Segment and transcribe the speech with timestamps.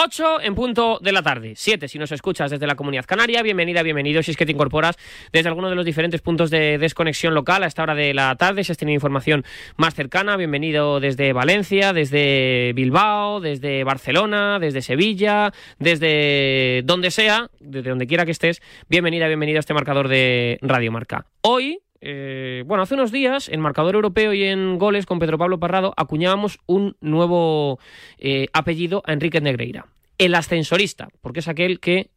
[0.00, 3.82] 8 en punto de la tarde, 7 si nos escuchas desde la Comunidad Canaria, bienvenida,
[3.82, 4.96] bienvenido si es que te incorporas
[5.32, 8.62] desde alguno de los diferentes puntos de desconexión local a esta hora de la tarde,
[8.62, 9.44] si has tenido información
[9.76, 17.90] más cercana, bienvenido desde Valencia, desde Bilbao, desde Barcelona, desde Sevilla, desde donde sea, desde
[17.90, 21.26] donde quiera que estés, bienvenida, bienvenido a este marcador de Radio Marca.
[21.40, 25.58] Hoy eh, bueno, hace unos días en marcador europeo y en goles con Pedro Pablo
[25.58, 27.80] Parrado acuñábamos un nuevo
[28.18, 29.86] eh, apellido a Enrique Negreira,
[30.18, 32.10] el ascensorista, porque es aquel que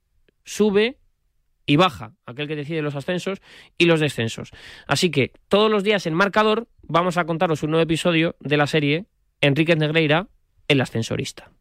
[0.43, 0.97] sube
[1.65, 3.39] y baja, aquel que decide los ascensos
[3.77, 4.51] y los descensos.
[4.87, 8.67] Así que todos los días en marcador vamos a contaros un nuevo episodio de la
[8.67, 9.05] serie
[9.39, 10.27] Enrique Negreira,
[10.67, 11.51] el ascensorista.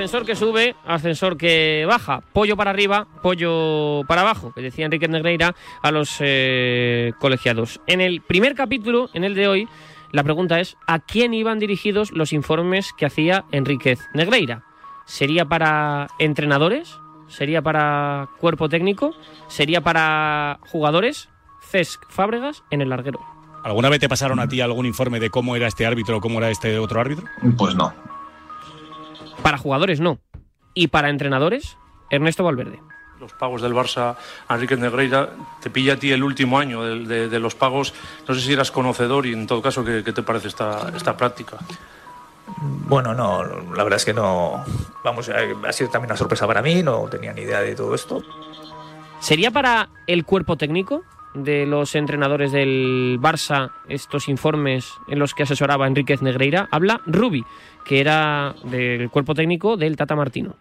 [0.00, 5.08] Ascensor que sube, ascensor que baja, pollo para arriba, pollo para abajo, que decía Enrique
[5.08, 7.82] Negreira a los eh, colegiados.
[7.86, 9.68] En el primer capítulo, en el de hoy,
[10.10, 14.64] la pregunta es, ¿a quién iban dirigidos los informes que hacía Enriquez Negreira?
[15.04, 16.96] ¿Sería para entrenadores?
[17.28, 19.14] ¿Sería para cuerpo técnico?
[19.48, 21.28] ¿Sería para jugadores?
[21.60, 23.20] Cesc Fábregas en el larguero.
[23.64, 26.38] ¿Alguna vez te pasaron a ti algún informe de cómo era este árbitro o cómo
[26.38, 27.26] era este otro árbitro?
[27.58, 27.92] Pues no.
[29.42, 30.18] Para jugadores no.
[30.74, 31.76] ¿Y para entrenadores?
[32.10, 32.80] Ernesto Valverde.
[33.18, 34.16] Los pagos del Barça,
[34.48, 37.92] Enrique Negreira, te pilla a ti el último año de, de, los pagos.
[38.26, 41.16] No sé si eras conocedor y en todo caso, ¿qué, qué te parece esta, esta
[41.16, 41.58] práctica?
[42.56, 44.64] Bueno, no, la verdad es que no.
[45.04, 48.22] Vamos, ha sido también una sorpresa para mí, no tenía ni idea de todo esto.
[49.20, 51.02] ¿Sería para el cuerpo técnico
[51.34, 56.68] de los entrenadores del Barça estos informes en los que asesoraba Enríquez Negreira?
[56.70, 57.44] Habla Rubi,
[57.84, 60.56] que era del cuerpo técnico del Tata Martino.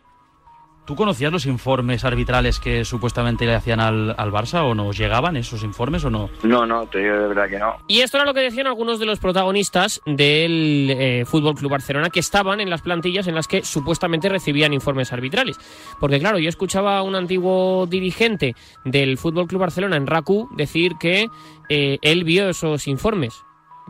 [0.90, 4.92] ¿Tú conocías los informes arbitrales que supuestamente le hacían al, al Barça o no?
[4.92, 6.32] ¿Llegaban esos informes o no?
[6.42, 7.76] No, no, te digo de verdad que no.
[7.88, 12.10] Y esto era lo que decían algunos de los protagonistas del eh, Fútbol Club Barcelona
[12.10, 15.58] que estaban en las plantillas en las que supuestamente recibían informes arbitrales.
[16.00, 20.94] Porque claro, yo escuchaba a un antiguo dirigente del Fútbol Club Barcelona en RACU decir
[21.00, 21.30] que
[21.70, 23.46] eh, él vio esos informes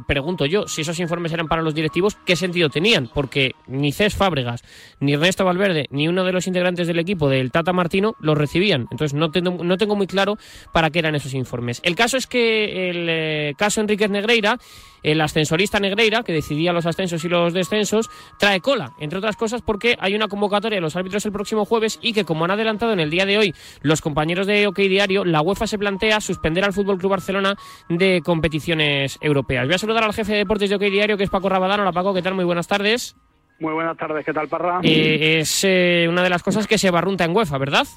[0.08, 3.10] pregunto yo, si esos informes eran para los directivos, ¿qué sentido tenían?
[3.14, 4.64] Porque ni Cés Fábregas,
[5.00, 8.88] ni Ernesto Valverde, ni uno de los integrantes del equipo del Tata Martino los recibían.
[8.92, 10.38] Entonces no tengo, no tengo muy claro
[10.74, 11.82] para qué eran esos informes.
[11.84, 14.58] El caso es que el eh, caso Enríquez Negreira,
[15.04, 19.62] el ascensorista Negreira, que decidía los ascensos y los descensos, trae cola, entre otras cosas
[19.62, 22.94] porque hay una convocatoria de los árbitros el próximo jueves y que, como han adelantado
[22.94, 26.64] en el día de hoy los compañeros de OK Diario, la UEFA se plantea suspender
[26.64, 27.56] al Fútbol Club Barcelona
[27.88, 29.66] de competiciones europeas.
[29.66, 31.80] Voy a saludar al jefe de deportes de OK Diario, que es Paco Rabadán.
[31.80, 32.36] Hola Paco, ¿qué tal?
[32.36, 33.16] Muy buenas tardes.
[33.60, 34.82] Muy buenas tardes, ¿qué tal, Parra?
[34.84, 37.88] Eh, es eh, una de las cosas que se barrunta en UEFA, ¿verdad?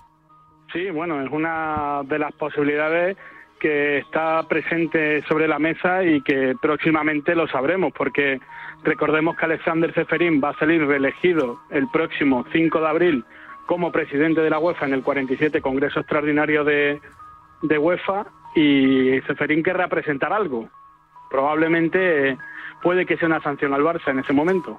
[0.72, 3.18] Sí, bueno, es una de las posibilidades
[3.60, 8.40] que está presente sobre la mesa y que próximamente lo sabremos, porque
[8.82, 13.24] recordemos que Alexander Zeferín va a salir reelegido el próximo 5 de abril
[13.66, 17.02] como presidente de la UEFA en el 47 Congreso Extraordinario de,
[17.60, 20.70] de UEFA y Zeferín querrá presentar algo.
[21.32, 22.36] Probablemente
[22.82, 24.78] puede que sea una sanción al Barça en ese momento.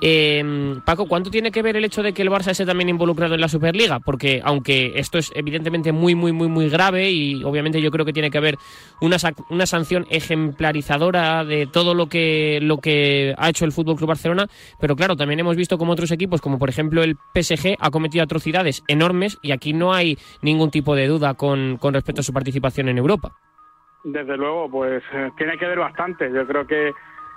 [0.00, 3.34] Eh, Paco, ¿cuánto tiene que ver el hecho de que el Barça esté también involucrado
[3.34, 4.00] en la Superliga?
[4.00, 8.12] Porque aunque esto es evidentemente muy, muy, muy, muy grave y obviamente yo creo que
[8.12, 8.58] tiene que haber
[9.00, 9.16] una,
[9.48, 14.46] una sanción ejemplarizadora de todo lo que, lo que ha hecho el Fútbol Club Barcelona,
[14.80, 18.24] pero claro, también hemos visto como otros equipos, como por ejemplo el PSG, ha cometido
[18.24, 22.32] atrocidades enormes y aquí no hay ningún tipo de duda con, con respecto a su
[22.32, 23.32] participación en Europa.
[24.04, 26.30] Desde luego, pues eh, tiene que ver bastante.
[26.32, 26.92] Yo creo que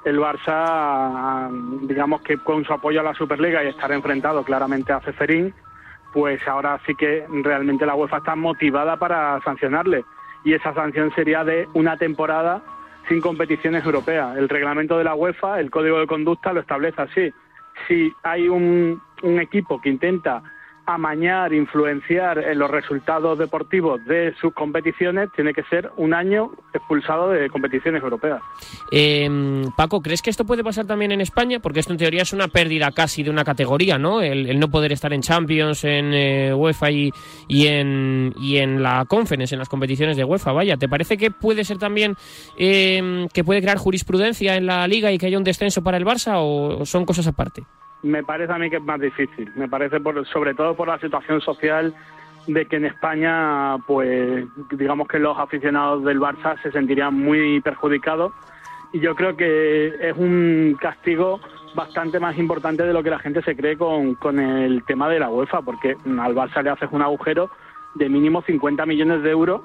[0.05, 1.49] el Barça,
[1.87, 5.53] digamos que con su apoyo a la Superliga y estar enfrentado claramente a Ceferín,
[6.13, 10.05] pues ahora sí que realmente la UEFA está motivada para sancionarle.
[10.43, 12.61] Y esa sanción sería de una temporada
[13.07, 14.37] sin competiciones europeas.
[14.37, 17.33] El reglamento de la UEFA, el código de conducta lo establece así.
[17.87, 20.43] Si hay un, un equipo que intenta
[20.93, 27.29] amañar, influenciar en los resultados deportivos de sus competiciones, tiene que ser un año expulsado
[27.29, 28.41] de competiciones europeas.
[28.91, 29.29] Eh,
[29.75, 31.59] Paco, ¿crees que esto puede pasar también en España?
[31.59, 34.21] Porque esto en teoría es una pérdida casi de una categoría, ¿no?
[34.21, 37.11] El, no poder estar en Champions, en eh, UEFA y,
[37.47, 40.77] y, en, y en la Conference, en las competiciones de UEFA, vaya.
[40.77, 42.15] ¿Te parece que puede ser también
[42.57, 46.05] eh, que puede crear jurisprudencia en la liga y que haya un descenso para el
[46.05, 47.63] Barça o son cosas aparte?
[48.03, 49.51] Me parece a mí que es más difícil.
[49.55, 51.93] Me parece por, sobre todo por la situación social
[52.47, 58.33] de que en España, pues digamos que los aficionados del Barça se sentirían muy perjudicados
[58.93, 61.39] y yo creo que es un castigo
[61.75, 65.19] bastante más importante de lo que la gente se cree con, con el tema de
[65.19, 67.49] la UEFA, porque al Barça le haces un agujero
[67.95, 69.61] de mínimo 50 millones de euros,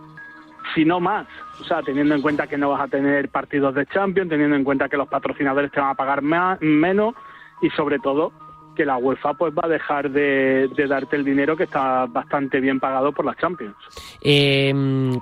[0.74, 1.26] si no más.
[1.60, 4.64] O sea, teniendo en cuenta que no vas a tener partidos de Champions, teniendo en
[4.64, 7.14] cuenta que los patrocinadores te van a pagar menos
[7.60, 8.32] y sobre todo
[8.76, 12.78] que la UEFA pues va a dejar de, darte el dinero que está bastante bien
[12.78, 13.74] pagado por las Champions.
[14.20, 14.72] Eh,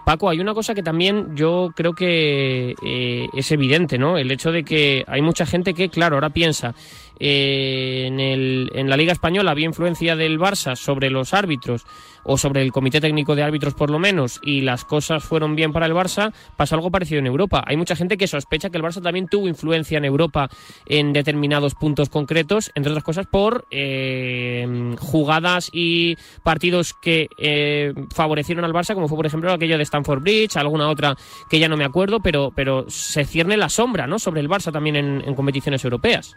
[0.04, 4.18] Paco, hay una cosa que también yo creo que eh, es evidente, ¿no?
[4.18, 6.74] El hecho de que hay mucha gente que, claro, ahora piensa,
[7.18, 11.86] en, el, en la Liga Española había influencia del Barça sobre los árbitros
[12.24, 15.72] o sobre el Comité Técnico de Árbitros por lo menos y las cosas fueron bien
[15.72, 17.62] para el Barça, pasa algo parecido en Europa.
[17.66, 20.48] Hay mucha gente que sospecha que el Barça también tuvo influencia en Europa
[20.86, 28.64] en determinados puntos concretos, entre otras cosas por eh, jugadas y partidos que eh, favorecieron
[28.64, 31.16] al Barça, como fue por ejemplo aquello de Stanford Bridge, alguna otra
[31.48, 34.18] que ya no me acuerdo, pero, pero se cierne la sombra ¿no?
[34.18, 36.36] sobre el Barça también en competiciones europeas.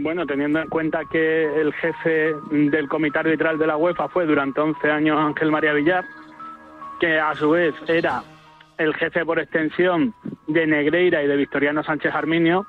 [0.00, 4.60] Bueno, teniendo en cuenta que el jefe del comité arbitral de la UEFA fue durante
[4.60, 6.04] 11 años Ángel María Villar,
[7.00, 8.22] que a su vez era
[8.76, 10.14] el jefe por extensión
[10.46, 12.64] de Negreira y de Victoriano Sánchez Arminio,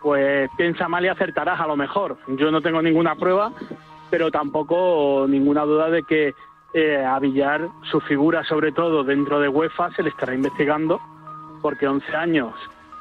[0.00, 2.16] pues piensa mal y acertarás a lo mejor.
[2.28, 3.52] Yo no tengo ninguna prueba,
[4.08, 6.32] pero tampoco ninguna duda de que
[6.74, 11.00] eh, a Villar su figura, sobre todo dentro de UEFA, se le estará investigando,
[11.60, 12.54] porque 11 años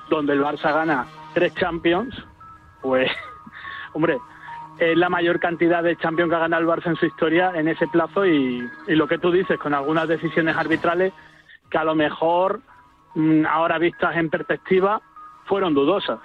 [0.10, 1.06] donde el Barça gana
[1.36, 2.26] tres Champions,
[2.82, 3.12] pues
[3.94, 4.18] hombre,
[4.80, 7.68] es la mayor cantidad de Champions que ha ganado el Barça en su historia en
[7.68, 11.14] ese plazo y, lo que tú dices, con algunas decisiones arbitrales
[11.70, 12.62] que a lo mejor,
[13.16, 15.02] mm, ahora vistas en perspectiva,
[15.46, 16.20] fueron dudosas.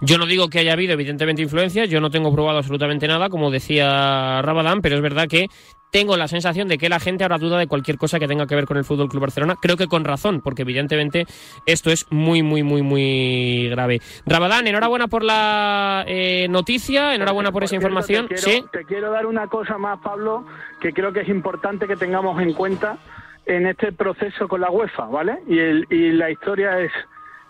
[0.00, 3.50] Yo no digo que haya habido evidentemente influencia, yo no tengo probado absolutamente nada, como
[3.50, 5.46] decía Rabadán, pero es verdad que
[5.92, 8.54] tengo la sensación de que la gente ahora duda de cualquier cosa que tenga que
[8.54, 9.56] ver con el Fútbol Club Barcelona.
[9.60, 11.26] Creo que con razón, porque evidentemente
[11.66, 14.00] esto es muy, muy, muy, muy grave.
[14.24, 18.26] Rabadán, enhorabuena por la eh, noticia, enhorabuena por, esa información.
[18.26, 20.46] Te quiero, te quiero dar una cosa más, Pablo,
[20.80, 22.96] que creo que es importante que tengamos en cuenta
[23.44, 25.40] en este proceso con la UEFA, ¿vale?
[25.46, 26.92] Y, el, y la historia es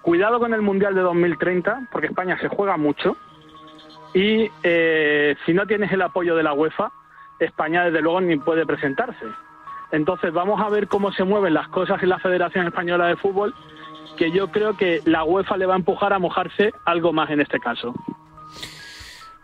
[0.02, 3.16] cuidado con el Mundial de 2030, porque España se juega mucho.
[4.14, 6.90] Y eh, si no tienes el apoyo de la UEFA,
[7.46, 9.26] España desde luego ni puede presentarse.
[9.90, 13.54] Entonces vamos a ver cómo se mueven las cosas en la Federación Española de Fútbol,
[14.16, 17.40] que yo creo que la UEFA le va a empujar a mojarse algo más en
[17.40, 17.94] este caso.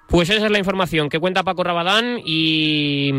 [0.09, 3.11] Pues esa es la información que cuenta Paco Rabadán y,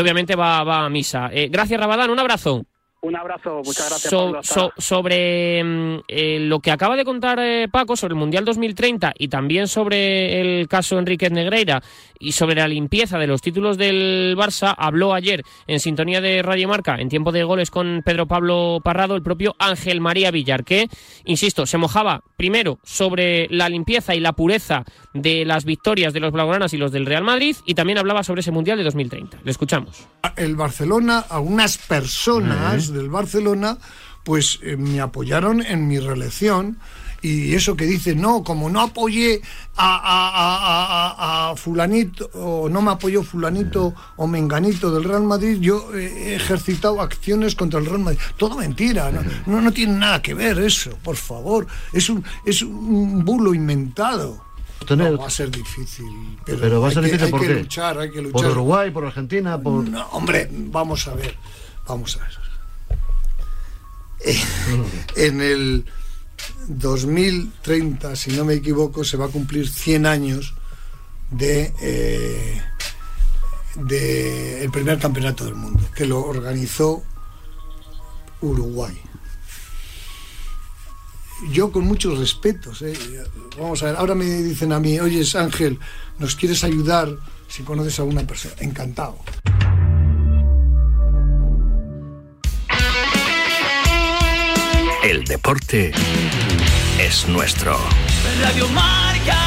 [0.00, 1.28] obviamente va, va, a misa.
[1.32, 2.62] Eh, gracias Rabadán, un abrazo.
[3.02, 4.72] Un abrazo, muchas gracias.
[4.76, 9.28] sobre mm, eh, lo que acaba de contar eh, Paco sobre el Mundial 2030 y
[9.28, 11.82] también sobre el caso Enrique Negreira
[12.20, 16.68] y sobre la limpieza de los títulos del Barça, habló ayer en sintonía de Radio
[16.68, 20.88] Marca, en tiempo de goles con Pedro Pablo Parrado, el propio Ángel María Villar, que,
[21.24, 24.84] insisto, se mojaba primero sobre la limpieza y la pureza
[25.14, 28.42] de las victorias de los blaugranas y los del Real Madrid y también hablaba sobre
[28.42, 29.38] ese Mundial de 2030.
[29.42, 30.06] Le escuchamos.
[30.36, 33.78] El Barcelona, algunas personas del Barcelona,
[34.24, 36.78] pues eh, me apoyaron en mi reelección.
[37.22, 39.42] Y eso que dice, no, como no apoyé
[39.76, 47.00] a, fulanito, o no me apoyó fulanito o menganito del Real Madrid, yo he ejercitado
[47.00, 48.18] acciones contra el Real Madrid.
[48.38, 49.10] Todo mentira,
[49.46, 51.66] no, no, tiene nada que ver eso, por favor.
[51.92, 54.42] Es un, es un bulo inventado.
[54.90, 56.38] va a ser difícil.
[56.46, 58.40] Pero, va a ser difícil hay ¿por que luchar, hay que luchar.
[58.40, 59.60] ¿Por Uruguay, por Argentina?
[59.60, 59.86] Por...
[59.86, 61.36] No, hombre, vamos a ver.
[61.86, 62.40] Vamos a ver.
[65.16, 65.84] en el
[66.68, 70.54] 2030, si no me equivoco, se va a cumplir 100 años
[71.30, 72.60] de, eh,
[73.76, 77.02] de el primer campeonato del mundo, que lo organizó
[78.40, 78.98] Uruguay.
[81.52, 82.94] Yo con muchos respetos, eh,
[83.58, 85.78] vamos a ver, ahora me dicen a mí, oye Ángel,
[86.18, 87.08] ¿nos quieres ayudar
[87.48, 88.54] si conoces a una persona?
[88.58, 89.18] Encantado.
[95.02, 95.92] El deporte
[96.98, 97.74] es nuestro.
[98.42, 99.38] Radio Marca.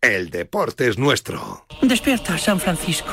[0.00, 1.66] El deporte es nuestro.
[1.82, 3.12] Despierta, San Francisco.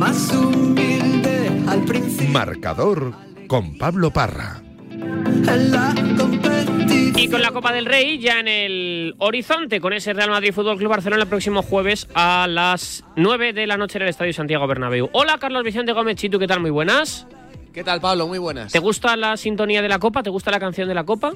[0.00, 3.12] Más humilde al principio Marcador
[3.46, 4.62] con Pablo Parra.
[4.90, 7.18] en la competición.
[7.18, 10.78] Y con la Copa del Rey ya en el horizonte, con ese Real Madrid Fútbol
[10.78, 14.66] Club Barcelona el próximo jueves a las 9 de la noche en el Estadio Santiago
[14.66, 15.10] Bernabéu.
[15.12, 16.60] Hola Carlos Vicente Gómez Chitu, ¿qué tal?
[16.60, 17.26] Muy buenas.
[17.74, 18.26] ¿Qué tal, Pablo?
[18.26, 18.72] Muy buenas.
[18.72, 20.22] ¿Te gusta la sintonía de la Copa?
[20.22, 21.34] ¿Te gusta la canción de la Copa?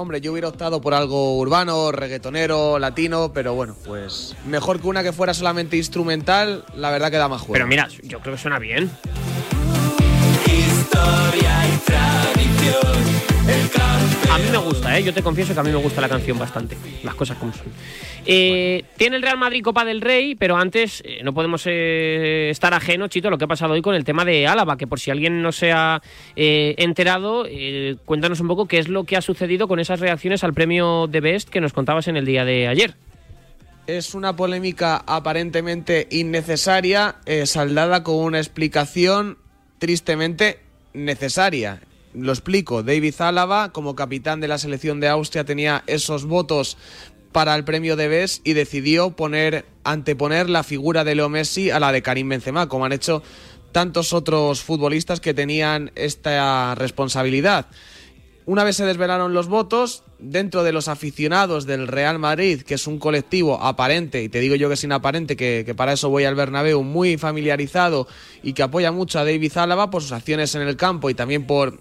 [0.00, 5.02] Hombre, yo hubiera optado por algo urbano, reggaetonero, latino, pero bueno, pues mejor que una
[5.02, 7.52] que fuera solamente instrumental, la verdad que da más juego.
[7.52, 8.90] Pero mira, yo creo que suena bien.
[10.50, 13.48] Historia y tradición.
[13.48, 14.32] El campeón.
[14.32, 15.02] A mí me gusta, ¿eh?
[15.02, 17.66] yo te confieso que a mí me gusta la canción bastante, las cosas como son.
[18.26, 22.74] Eh, tiene el Real Madrid Copa del Rey, pero antes eh, no podemos eh, estar
[22.74, 25.00] ajeno, Chito, a lo que ha pasado hoy con el tema de Álava, que por
[25.00, 26.02] si alguien no se ha
[26.36, 30.44] eh, enterado, eh, cuéntanos un poco qué es lo que ha sucedido con esas reacciones
[30.44, 32.94] al premio de Best que nos contabas en el día de ayer.
[33.86, 39.38] Es una polémica aparentemente innecesaria, eh, saldada con una explicación
[39.80, 40.60] tristemente
[40.92, 41.82] necesaria.
[42.14, 46.76] Lo explico, David Álava, como capitán de la selección de Austria, tenía esos votos
[47.32, 51.80] para el premio de Best y decidió poner, anteponer la figura de Leo Messi a
[51.80, 53.22] la de Karim Benzema, como han hecho
[53.72, 57.66] tantos otros futbolistas que tenían esta responsabilidad.
[58.46, 62.86] Una vez se desvelaron los votos, dentro de los aficionados del Real Madrid, que es
[62.86, 66.24] un colectivo aparente, y te digo yo que sin aparente, que, que para eso voy
[66.24, 68.06] al Bernabéu, muy familiarizado
[68.42, 71.46] y que apoya mucho a David Álava por sus acciones en el campo y también
[71.46, 71.80] por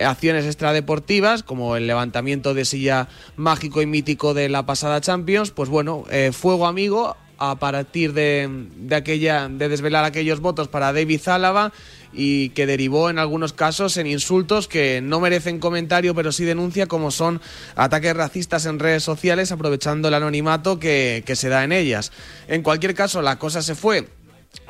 [0.00, 5.68] acciones extradeportivas, como el levantamiento de silla mágico y mítico de la pasada Champions, pues
[5.68, 7.16] bueno, eh, fuego amigo
[7.50, 11.72] a partir de, aquella de desvelar aquellos votos para David Álava
[12.12, 16.86] y que derivó en algunos casos en insultos que no merecen comentario pero sí denuncia
[16.86, 17.40] como son
[17.74, 22.12] ataques racistas en redes sociales aprovechando el anonimato que, que se da en ellas.
[22.46, 24.06] En cualquier caso la cosa se fue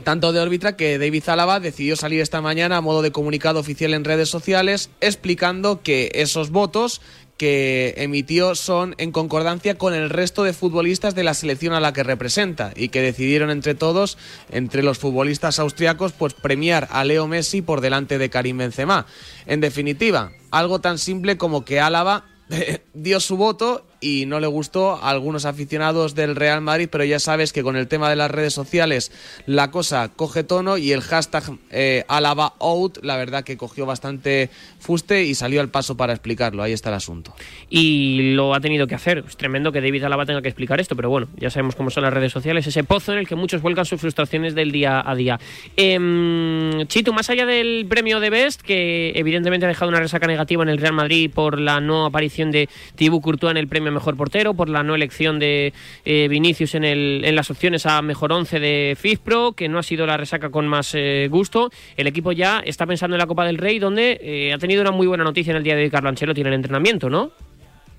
[0.04, 3.94] tanto de órbita que David Álava decidió salir esta mañana a modo de comunicado oficial
[3.94, 7.00] en redes sociales explicando que esos votos
[7.42, 11.92] que emitió son en concordancia con el resto de futbolistas de la selección a la
[11.92, 14.16] que representa y que decidieron entre todos,
[14.52, 19.06] entre los futbolistas austriacos, pues premiar a Leo Messi por delante de Karim Benzema.
[19.46, 22.26] En definitiva, algo tan simple como que Álava
[22.94, 27.18] dio su voto y no le gustó a algunos aficionados del Real Madrid, pero ya
[27.18, 29.12] sabes que con el tema de las redes sociales
[29.46, 34.50] la cosa coge tono y el hashtag eh, Álava out, la verdad que cogió bastante
[34.80, 36.62] fuste y salió al paso para explicarlo.
[36.62, 37.34] Ahí está el asunto.
[37.70, 39.24] y lo ha tenido que hacer.
[39.26, 42.02] Es tremendo que David Alaba tenga que explicar esto, pero bueno, ya sabemos cómo son
[42.02, 45.14] las redes sociales, ese pozo en el que muchos vuelcan sus frustraciones del día a
[45.14, 45.38] día.
[45.76, 50.62] Em, Chito, más allá del premio de Best, que evidentemente ha dejado una resaca negativa
[50.62, 54.16] en el Real Madrid por la no aparición de Thibaut Courtois en el premio mejor
[54.16, 55.72] portero, por la no elección de
[56.04, 59.82] eh, Vinicius en, el, en las opciones a mejor 11 de FIFPro, que no ha
[59.82, 61.70] sido la resaca con más eh, gusto.
[61.96, 64.90] El equipo ya está pensando en la Copa del Rey, donde eh, ha tenido una
[64.90, 67.30] muy buena noticia en el día de hoy Carlo Ancelotti el entrenamiento, ¿no?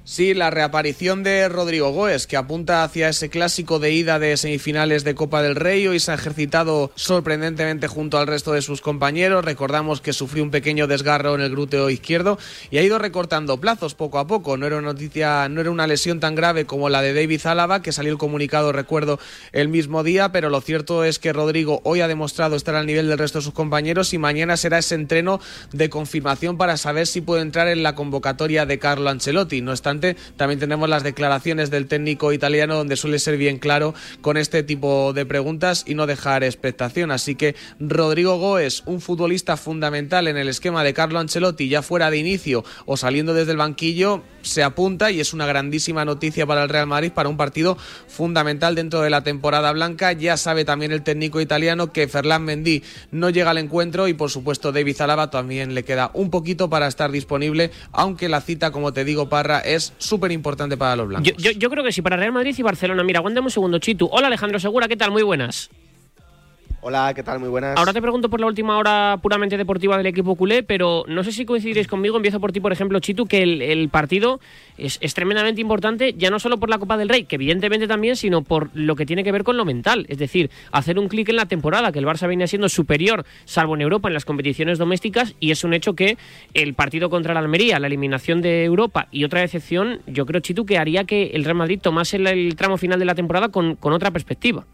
[0.05, 5.05] Sí, la reaparición de Rodrigo Goes, que apunta hacia ese clásico de ida de semifinales
[5.05, 5.87] de Copa del Rey.
[5.87, 9.45] Hoy se ha ejercitado sorprendentemente junto al resto de sus compañeros.
[9.45, 12.37] Recordamos que sufrió un pequeño desgarro en el glúteo izquierdo
[12.69, 14.57] y ha ido recortando plazos poco a poco.
[14.57, 17.93] No era noticia, no era una lesión tan grave como la de David Álava, que
[17.93, 19.21] salió el comunicado, recuerdo,
[19.53, 23.07] el mismo día, pero lo cierto es que Rodrigo hoy ha demostrado estar al nivel
[23.07, 25.39] del resto de sus compañeros y mañana será ese entreno
[25.71, 29.61] de confirmación para saber si puede entrar en la convocatoria de Carlo Ancelotti.
[29.61, 30.15] No está importante.
[30.37, 35.13] También tenemos las declaraciones del técnico italiano donde suele ser bien claro con este tipo
[35.13, 37.11] de preguntas y no dejar expectación.
[37.11, 42.09] Así que Rodrigo Goes, un futbolista fundamental en el esquema de Carlo Ancelotti, ya fuera
[42.09, 46.63] de inicio o saliendo desde el banquillo, se apunta y es una grandísima noticia para
[46.63, 50.11] el Real Madrid para un partido fundamental dentro de la temporada blanca.
[50.11, 54.29] Ya sabe también el técnico italiano que Ferland Mendy no llega al encuentro y por
[54.29, 58.93] supuesto David Zalaba también le queda un poquito para estar disponible, aunque la cita, como
[58.93, 61.33] te digo, Parra, es súper importante para los blancos.
[61.37, 63.03] Yo, yo, yo creo que sí, para Real Madrid y Barcelona.
[63.03, 64.07] Mira, aguántame un segundo, Chitu.
[64.11, 65.11] Hola Alejandro Segura, ¿qué tal?
[65.11, 65.69] Muy buenas.
[66.85, 67.39] Hola, ¿qué tal?
[67.39, 67.77] Muy buenas.
[67.77, 71.31] Ahora te pregunto por la última hora puramente deportiva del equipo culé, pero no sé
[71.31, 72.17] si coincidiréis conmigo.
[72.17, 74.41] Empiezo por ti, por ejemplo, Chitu, que el, el partido
[74.77, 78.41] es, tremendamente importante, ya no solo por la Copa del Rey, que evidentemente también, sino
[78.41, 80.05] por lo que tiene que ver con lo mental.
[80.09, 83.75] Es decir, hacer un clic en la temporada, que el Barça venía siendo superior, salvo
[83.75, 86.17] en Europa, en las competiciones domésticas, y es un hecho que
[86.53, 90.65] el partido contra la Almería, la eliminación de Europa y otra decepción, yo creo, Chitu,
[90.65, 93.77] que haría que el Real Madrid tomase el, el tramo final de la temporada con
[93.81, 94.65] otra perspectiva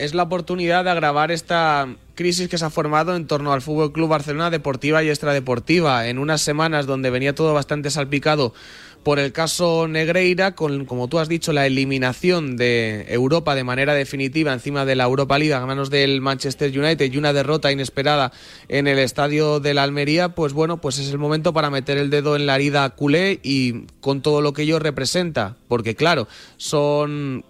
[0.00, 3.92] es la oportunidad de agravar esta crisis que se ha formado en torno al Fútbol
[3.92, 6.08] Club Barcelona deportiva y extradeportiva.
[6.08, 8.54] En unas semanas donde venía todo bastante salpicado
[9.02, 13.94] por el caso Negreira, con, como tú has dicho, la eliminación de Europa de manera
[13.94, 18.32] definitiva encima de la Europa League a manos del Manchester United y una derrota inesperada
[18.68, 22.10] en el estadio de la Almería, pues bueno, pues es el momento para meter el
[22.10, 26.28] dedo en la herida culé y con todo lo que ello representa, porque claro,
[26.58, 27.44] son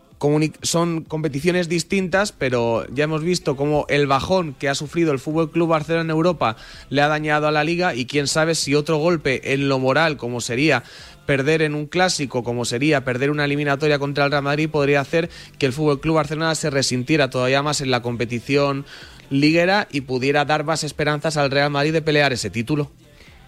[0.62, 5.50] son competiciones distintas, pero ya hemos visto cómo el bajón que ha sufrido el Fútbol
[5.50, 6.56] Club Barcelona en Europa
[6.90, 10.16] le ha dañado a la liga y quién sabe si otro golpe en lo moral,
[10.16, 10.82] como sería
[11.24, 15.30] perder en un clásico, como sería perder una eliminatoria contra el Real Madrid, podría hacer
[15.58, 18.84] que el Fútbol Club Barcelona se resintiera todavía más en la competición
[19.30, 22.90] liguera y pudiera dar más esperanzas al Real Madrid de pelear ese título.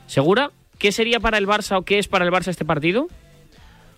[0.07, 0.53] ¿Segura?
[0.79, 3.09] ¿Qué sería para el Barça o qué es para el Barça este partido?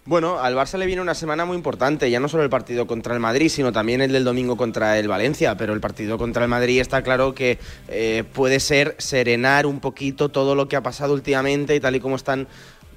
[0.06, 3.14] Bueno, al Barça le viene una semana muy importante, ya no solo el partido contra
[3.14, 6.50] el Madrid, sino también el del domingo contra el Valencia, pero el partido contra el
[6.50, 11.14] Madrid está claro que eh, puede ser serenar un poquito todo lo que ha pasado
[11.14, 12.48] últimamente y tal y como están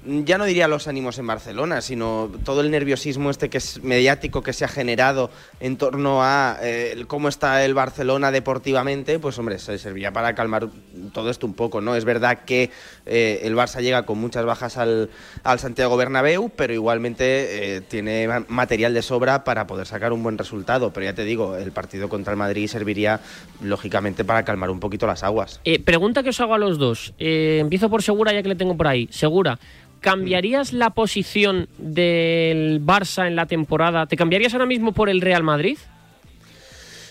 [0.04, 4.42] ya no diría los ánimos en Barcelona, sino todo el nerviosismo este que es mediático
[4.42, 5.30] que se ha generado
[5.60, 10.68] en torno a eh, cómo está el Barcelona deportivamente, pues hombre, se serviría para calmar
[11.12, 11.96] todo esto un poco, ¿no?
[11.96, 12.70] Es verdad que
[13.06, 15.10] eh, el Barça llega con muchas bajas al,
[15.42, 20.38] al Santiago Bernabéu, pero igualmente eh, tiene material de sobra para poder sacar un buen
[20.38, 23.20] resultado, pero ya te digo, el partido contra el Madrid serviría
[23.62, 25.60] lógicamente para calmar un poquito las aguas.
[25.84, 27.14] pregunta que os hago a los dos.
[27.18, 29.08] empiezo por Segura ya que le tengo por ahí.
[29.10, 29.58] Segura,
[30.00, 34.06] ¿cambiarías la posición del Barça en la temporada?
[34.06, 35.78] ¿Te cambiarías ahora mismo por el Real Madrid?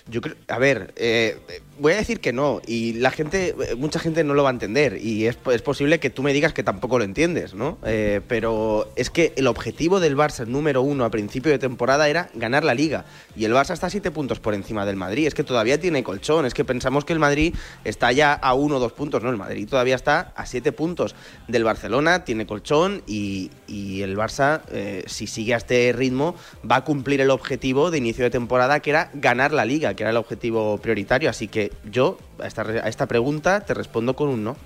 [0.09, 1.37] Yo creo, a ver, eh,
[1.79, 4.99] voy a decir que no, y la gente, mucha gente no lo va a entender,
[5.01, 7.77] y es, es posible que tú me digas que tampoco lo entiendes, ¿no?
[7.85, 12.29] Eh, pero es que el objetivo del Barça número uno a principio de temporada era
[12.33, 15.33] ganar la liga, y el Barça está a siete puntos por encima del Madrid, es
[15.33, 18.79] que todavía tiene colchón, es que pensamos que el Madrid está ya a uno o
[18.79, 21.15] dos puntos, no, el Madrid todavía está a siete puntos
[21.47, 26.35] del Barcelona, tiene colchón, y, y el Barça, eh, si sigue a este ritmo,
[26.69, 30.03] va a cumplir el objetivo de inicio de temporada, que era ganar la liga, que
[30.03, 34.29] era el objetivo prioritario, así que yo a esta, a esta pregunta te respondo con
[34.29, 34.57] un no.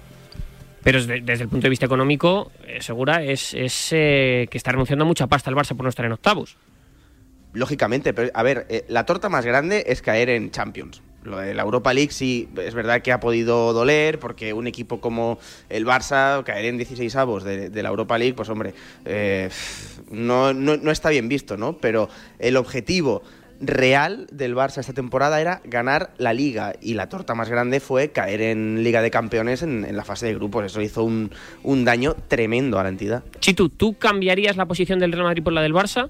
[0.84, 5.06] Pero desde el punto de vista económico, eh, Segura, es, es eh, que está renunciando
[5.06, 6.58] a mucha pasta el Barça por no estar en octavos.
[7.54, 11.02] Lógicamente, pero a ver, eh, la torta más grande es caer en Champions.
[11.24, 15.00] Lo de la Europa League sí, es verdad que ha podido doler, porque un equipo
[15.00, 15.38] como
[15.70, 18.74] el Barça, caer en 16 avos de, de la Europa League, pues hombre,
[20.10, 21.78] no, no, no está bien visto, ¿no?
[21.78, 22.10] Pero
[22.40, 23.22] el objetivo
[23.62, 28.10] real del Barça esta temporada era ganar la liga y la torta más grande fue
[28.10, 30.66] caer en Liga de Campeones en, la fase de grupos.
[30.66, 31.32] Eso hizo un,
[31.64, 33.24] un, daño tremendo a la entidad.
[33.40, 36.10] Chitu, ¿tú cambiarías la posición del Real Madrid por la del Barça?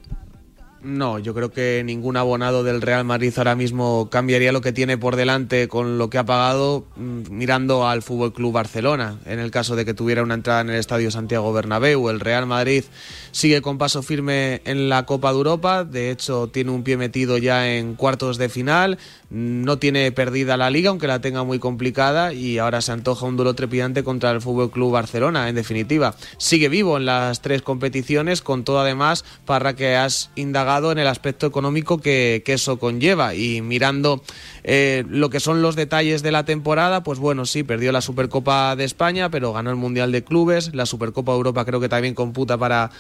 [0.84, 4.98] No, yo creo que ningún abonado del Real Madrid ahora mismo cambiaría lo que tiene
[4.98, 9.20] por delante con lo que ha pagado mirando al Fútbol Club Barcelona.
[9.26, 12.48] En el caso de que tuviera una entrada en el Estadio Santiago Bernabéu, el Real
[12.48, 12.84] Madrid
[13.32, 15.84] sigue con paso firme en la Copa de Europa.
[15.84, 18.98] De hecho, tiene un pie metido ya en cuartos de final.
[19.30, 23.38] No tiene perdida la liga, aunque la tenga muy complicada, y ahora se antoja un
[23.38, 25.48] duelo trepidante contra el Fútbol Club Barcelona.
[25.48, 30.71] En definitiva, sigue vivo en las tres competiciones, con todo además para que has indagado
[30.92, 33.34] en el aspecto económico que, eso conlleva.
[33.34, 34.24] Y mirando
[34.64, 38.76] eh, lo que son los detalles de la temporada, pues bueno, sí, perdió la Supercopa
[38.76, 42.14] de España, pero ganó el Mundial de Clubes, la Supercopa de Europa creo que también
[42.14, 42.92] computa para,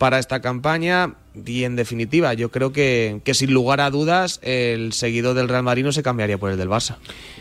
[0.00, 1.12] para esta campaña.
[1.44, 5.62] Y en definitiva, yo creo que, que sin lugar a dudas el seguidor del Real
[5.62, 6.96] Madrid no se cambiaría por el del Barça.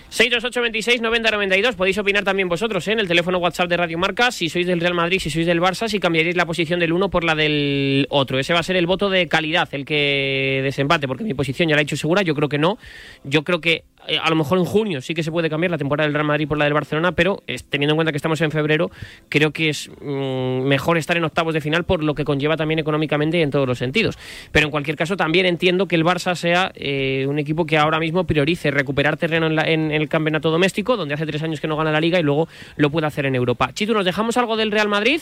[0.09, 1.75] 628 26 90 92.
[1.75, 2.91] Podéis opinar también vosotros ¿eh?
[2.91, 4.29] en el teléfono WhatsApp de Radio Marca.
[4.31, 7.09] Si sois del Real Madrid, si sois del Barça, si cambiaréis la posición del uno
[7.09, 8.37] por la del otro.
[8.37, 11.75] Ese va a ser el voto de calidad, el que desempate, porque mi posición ya
[11.75, 12.23] la he hecho segura.
[12.23, 12.77] Yo creo que no.
[13.23, 13.85] Yo creo que
[14.17, 16.47] a lo mejor en junio sí que se puede cambiar la temporada del Real Madrid
[16.47, 18.89] por la del Barcelona, pero es- teniendo en cuenta que estamos en febrero,
[19.29, 22.79] creo que es mm, mejor estar en octavos de final por lo que conlleva también
[22.79, 24.17] económicamente y en todos los sentidos.
[24.51, 27.99] Pero en cualquier caso también entiendo que el Barça sea eh, un equipo que ahora
[27.99, 31.67] mismo priorice recuperar terreno en, la- en el campeonato doméstico, donde hace tres años que
[31.67, 33.71] no gana la liga y luego lo puede hacer en Europa.
[33.73, 35.21] Chitu, ¿nos dejamos algo del Real Madrid?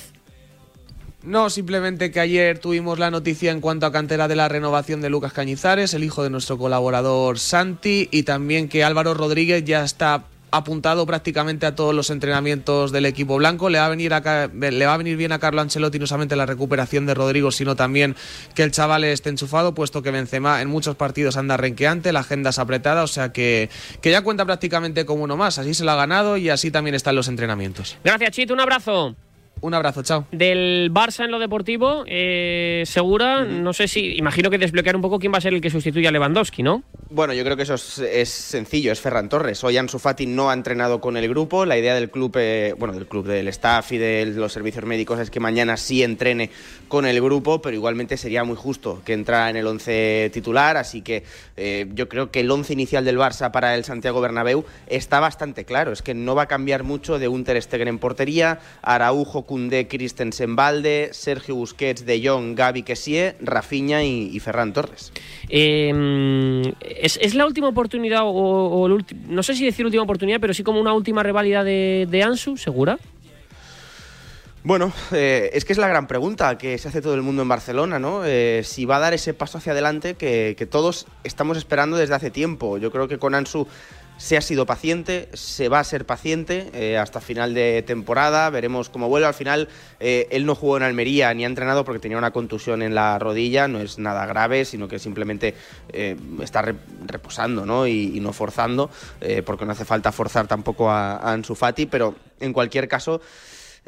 [1.27, 5.09] No, simplemente que ayer tuvimos la noticia en cuanto a cantera de la renovación de
[5.09, 10.23] Lucas Cañizares, el hijo de nuestro colaborador Santi, y también que Álvaro Rodríguez ya está
[10.51, 13.69] apuntado prácticamente a todos los entrenamientos del equipo blanco.
[13.69, 16.45] Le va a venir, le va a venir bien a Carlo Ancelotti no solamente la
[16.45, 18.15] recuperación de Rodrigo, sino también
[18.55, 22.51] que el chaval esté enchufado, puesto que Benzema en muchos partidos anda renqueante, la agenda
[22.51, 25.59] es apretada, o sea que, que ya cuenta prácticamente como uno más.
[25.59, 27.97] Así se lo ha ganado y así también están los entrenamientos.
[28.01, 29.17] Gracias, Chitu, un abrazo.
[29.61, 30.25] Un abrazo, chao.
[30.31, 35.19] Del Barça en lo deportivo, eh, segura, no sé si, imagino que desbloquear un poco
[35.19, 36.83] quién va a ser el que sustituya a Lewandowski, ¿no?
[37.09, 39.63] Bueno, yo creo que eso es, es sencillo, es Ferran Torres.
[39.63, 41.65] Hoy Ansu Fati no ha entrenado con el grupo.
[41.65, 45.19] La idea del club, eh, bueno, del club, del staff y de los servicios médicos
[45.19, 46.49] es que mañana sí entrene
[46.89, 50.75] con el grupo, pero igualmente sería muy justo que entrara en el 11 titular.
[50.75, 51.23] Así que
[51.55, 55.63] eh, yo creo que el 11 inicial del Barça para el Santiago Bernabéu está bastante
[55.63, 55.93] claro.
[55.93, 59.87] Es que no va a cambiar mucho de un Ter Stegen en portería, Araujo, Koundé,
[59.87, 65.11] Christensen, Valde, Sergio Busquets, De Jong, Gaby Kessie, Rafinha y, y Ferran Torres.
[65.49, 70.03] Eh, ¿es, es la última oportunidad, o, o el ulti- no sé si decir última
[70.03, 72.99] oportunidad, pero sí como una última reválida de, de Ansu, segura?
[74.63, 77.47] Bueno, eh, es que es la gran pregunta que se hace todo el mundo en
[77.47, 78.25] Barcelona, ¿no?
[78.25, 82.15] Eh, si va a dar ese paso hacia adelante que, que todos estamos esperando desde
[82.15, 82.77] hace tiempo.
[82.77, 83.65] Yo creo que con Ansu
[84.17, 88.89] se ha sido paciente, se va a ser paciente eh, hasta final de temporada, veremos
[88.89, 89.27] cómo vuelve.
[89.27, 89.67] Al final,
[89.99, 93.19] eh, él no jugó en Almería ni ha entrenado porque tenía una contusión en la
[93.19, 95.53] rodilla, no es nada grave, sino que simplemente
[95.93, 96.75] eh, está re-
[97.05, 97.85] reposando ¿no?
[97.87, 98.89] y, no forzando,
[99.21, 101.55] eh, porque no hace falta forzar tampoco a, a Ansu
[101.89, 103.21] pero en cualquier caso...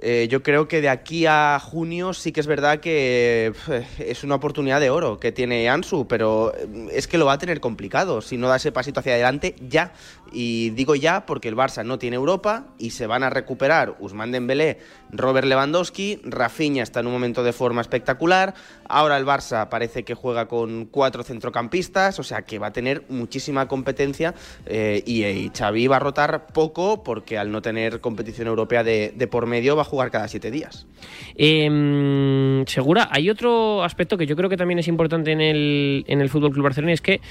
[0.01, 3.53] Eh, yo creo que de aquí a junio sí que es verdad que
[3.99, 7.38] es una oportunidad de oro que tiene Ansu, pero eh, es que lo va a
[7.38, 9.93] tener complicado si no da ese pasito hacia adelante ya.
[10.31, 14.31] Y digo ya porque el Barça no tiene Europa y se van a recuperar Usman
[14.31, 14.79] Dembélé,
[15.12, 18.53] Robert Lewandowski, Rafinha está en un momento de forma espectacular.
[18.88, 23.05] Ahora el Barça parece que juega con cuatro centrocampistas, o sea que va a tener
[23.09, 24.35] muchísima competencia
[24.67, 29.27] eh, y, y Xavi va a rotar poco porque al no tener competición europea de,
[29.31, 30.88] por medio va jugar cada siete días.
[31.36, 36.21] Eh, Segura, hay otro aspecto que yo creo que también es importante en el, en
[36.21, 37.21] el Fútbol Club Barcelona y es que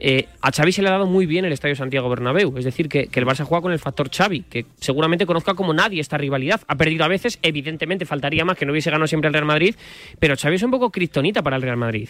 [0.00, 2.56] eh, a Xavi se le ha dado muy bien el Estadio Santiago Bernabéu.
[2.56, 5.72] Es decir, que, que el Barça juega con el factor Xavi, que seguramente conozca como
[5.74, 6.60] nadie esta rivalidad.
[6.68, 9.74] Ha perdido a veces, evidentemente faltaría más que no hubiese ganado siempre el Real Madrid,
[10.18, 12.08] pero Xavi es un poco kriptonita para el Real Madrid.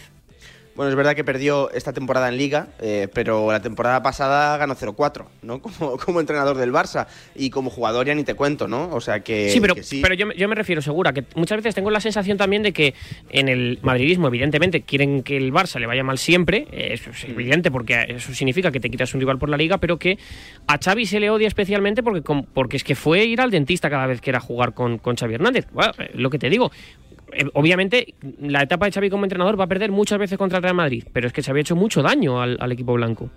[0.78, 4.76] Bueno, es verdad que perdió esta temporada en Liga, eh, pero la temporada pasada ganó
[4.76, 5.60] 0-4, ¿no?
[5.78, 8.88] Como, como entrenador del Barça y como jugador ya ni te cuento, ¿no?
[8.94, 9.98] O sea que sí, pero, que sí.
[10.00, 12.72] pero yo, me- yo me refiero, segura, que muchas veces tengo la sensación también de
[12.72, 12.94] que
[13.30, 17.24] en el madridismo, evidentemente, quieren que el Barça le vaya mal siempre, eh, eso es
[17.24, 20.16] evidente porque eso significa que te quitas un rival por la liga, pero que
[20.68, 22.22] a Xavi se le odia especialmente porque,
[22.54, 25.34] porque es que fue ir al dentista cada vez que era jugar con, con Xavi
[25.34, 25.66] Hernández.
[25.72, 26.70] Bueno, eh, lo que te digo.
[27.32, 30.62] Eh, Obviamente, la etapa de Xavi como entrenador va a perder muchas veces contra el
[30.62, 33.30] Real Madrid, pero es que Xavi ha hecho mucho daño al, al equipo blanco.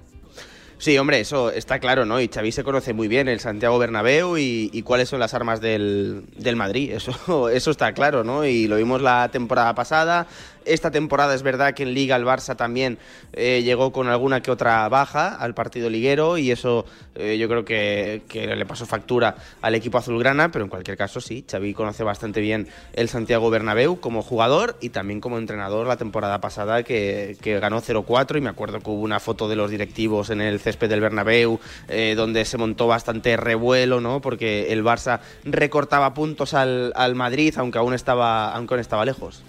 [0.81, 2.19] Sí, hombre, eso está claro, ¿no?
[2.19, 5.61] Y Xavi se conoce muy bien el Santiago Bernabéu y, y cuáles son las armas
[5.61, 6.91] del, del Madrid.
[6.93, 8.45] Eso, eso está claro, ¿no?
[8.45, 10.25] Y lo vimos la temporada pasada.
[10.65, 12.99] Esta temporada es verdad que en Liga el Barça también
[13.33, 17.65] eh, llegó con alguna que otra baja al partido liguero y eso eh, yo creo
[17.65, 22.41] que, le pasó factura al equipo azulgrana, pero en cualquier caso sí, Xavi conoce bastante
[22.41, 27.59] bien el Santiago Bernabéu como jugador y también como entrenador la temporada pasada que, que
[27.59, 30.89] ganó 0-4 y me acuerdo que hubo una foto de los directivos en el césped
[30.89, 34.21] del Bernabéu eh, donde se montó bastante revuelo, ¿no?
[34.21, 39.43] Porque el Barça recortaba puntos al, al Madrid aunque aún estaba, aunque aún estaba lejos.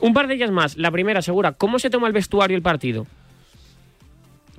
[0.00, 0.76] Un par de ellas más.
[0.76, 3.06] La primera, segura, ¿cómo se toma el vestuario el partido?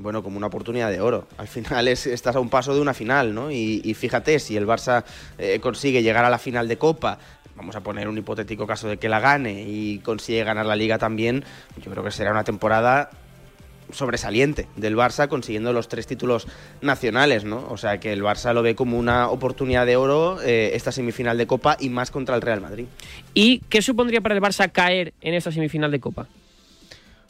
[0.02, 1.28] bueno, como una oportunidad de oro.
[1.38, 3.52] Al final es, estás a un paso de una final, ¿no?
[3.52, 5.04] Y, fíjate, si el Barça
[5.38, 7.20] eh, consigue llegar a la final de Copa,
[7.56, 10.98] vamos a poner un hipotético caso de que la gane y consigue ganar la Liga
[10.98, 11.44] también,
[11.84, 13.10] yo creo que será una temporada
[13.92, 16.48] sobresaliente del Barça consiguiendo los tres títulos
[16.82, 17.68] nacionales, ¿no?
[17.70, 21.38] O sea que el Barça lo ve como una oportunidad de oro eh, esta semifinal
[21.38, 22.86] de Copa y más contra el Real Madrid.
[23.34, 26.28] ¿Y qué supondría para el Barça caer en esta semifinal de Copa?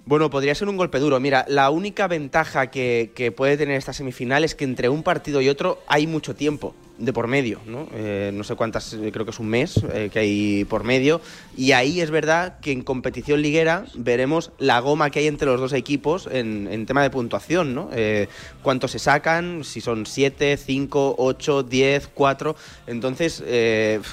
[0.05, 1.19] Bueno, podría ser un golpe duro.
[1.19, 5.41] Mira, la única ventaja que, que puede tener esta semifinal es que entre un partido
[5.41, 7.87] y otro hay mucho tiempo de por medio, ¿no?
[7.93, 11.21] Eh, no sé cuántas, eh, creo que es un mes eh, que hay por medio.
[11.55, 15.59] Y ahí es verdad que en competición liguera veremos la goma que hay entre los
[15.59, 17.89] dos equipos en, en tema de puntuación, ¿no?
[17.93, 18.27] Eh,
[18.61, 22.55] cuánto se sacan, si son 7, 5, 8, 10, 4.
[22.87, 23.43] Entonces,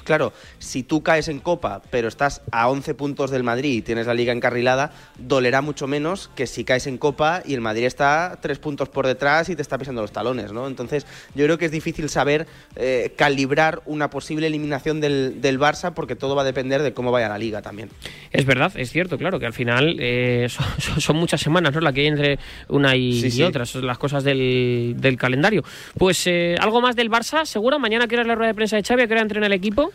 [0.05, 4.07] claro, si tú caes en Copa, pero estás a 11 puntos del Madrid y tienes
[4.07, 8.38] la liga encarrilada, dolerá mucho menos que si caes en Copa y el Madrid está
[8.40, 10.66] 3 puntos por detrás y te está pisando los talones, ¿no?
[10.66, 12.46] Entonces, yo creo que es difícil saber
[12.77, 17.11] eh, calibrar una posible eliminación del, del Barça porque todo va a depender de cómo
[17.11, 17.89] vaya la liga también.
[18.33, 20.47] Es verdad, es cierto, claro, que al final eh,
[20.79, 21.81] son, son- muchas semanas, ¿no?
[21.81, 23.43] La que hay entre una y, Sí, y sí.
[23.43, 25.62] otra, son las cosas del, del calendario.
[25.99, 27.79] Pues eh, algo más del Barça, seguro.
[27.79, 29.53] Mañana que hora es la rueda de prensa de Xavi, ¿a qué hora entrena el
[29.55, 29.91] equipo?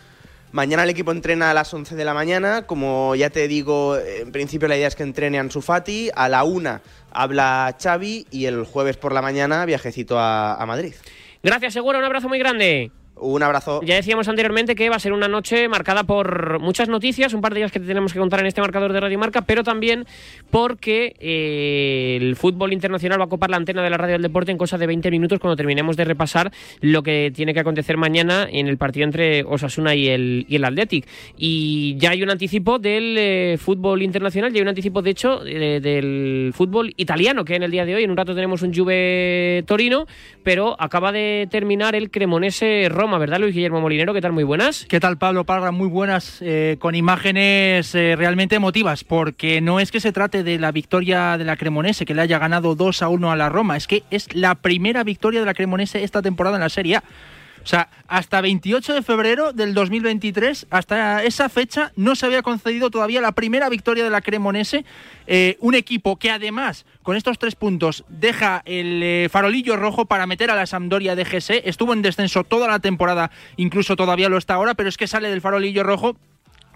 [0.52, 2.64] Mañana el equipo entrena a las 11 de la mañana.
[2.64, 6.10] Como ya te digo, en principio la idea es que entrene Ansu Fati.
[6.14, 6.82] A la una
[7.14, 10.94] habla Xavi y el jueves por la mañana viajecito a, a Madrid.
[11.44, 12.92] Gracias, seguro, un abrazo muy grande.
[13.22, 13.82] Un abrazo.
[13.84, 17.54] Ya decíamos anteriormente que va a ser una noche marcada por muchas noticias, un par
[17.54, 20.06] de ellas que tenemos que contar en este marcador de Radio Marca, pero también
[20.50, 24.52] porque eh, el fútbol internacional va a copar la antena de la radio del deporte
[24.52, 28.48] en cosa de 20 minutos cuando terminemos de repasar lo que tiene que acontecer mañana
[28.52, 31.08] en el partido entre Osasuna y el, y Athletic.
[31.38, 35.46] Y ya hay un anticipo del eh, fútbol internacional, ya hay un anticipo, de hecho,
[35.46, 38.74] eh, del fútbol italiano, que en el día de hoy, en un rato tenemos un
[38.74, 40.08] Juve Torino,
[40.44, 44.14] pero acaba de terminar el Cremonese Roma, ¿verdad, Luis Guillermo Molinero?
[44.14, 44.32] ¿Qué tal?
[44.32, 44.86] Muy buenas.
[44.88, 45.72] ¿Qué tal, Pablo Parra?
[45.72, 50.60] Muy buenas, eh, con imágenes eh, realmente emotivas, porque no es que se trate de
[50.60, 53.78] la victoria de la Cremonese, que le haya ganado 2 a 1 a la Roma,
[53.78, 57.04] es que es la primera victoria de la Cremonese esta temporada en la Serie A.
[57.64, 62.90] O sea, hasta 28 de febrero del 2023, hasta esa fecha, no se había concedido
[62.90, 64.84] todavía la primera victoria de la Cremonese.
[65.28, 70.26] Eh, un equipo que además, con estos tres puntos, deja el eh, farolillo rojo para
[70.28, 71.62] meter a la Sampdoria de GS.
[71.64, 75.30] Estuvo en descenso toda la temporada, incluso todavía lo está ahora, pero es que sale
[75.30, 76.18] del farolillo rojo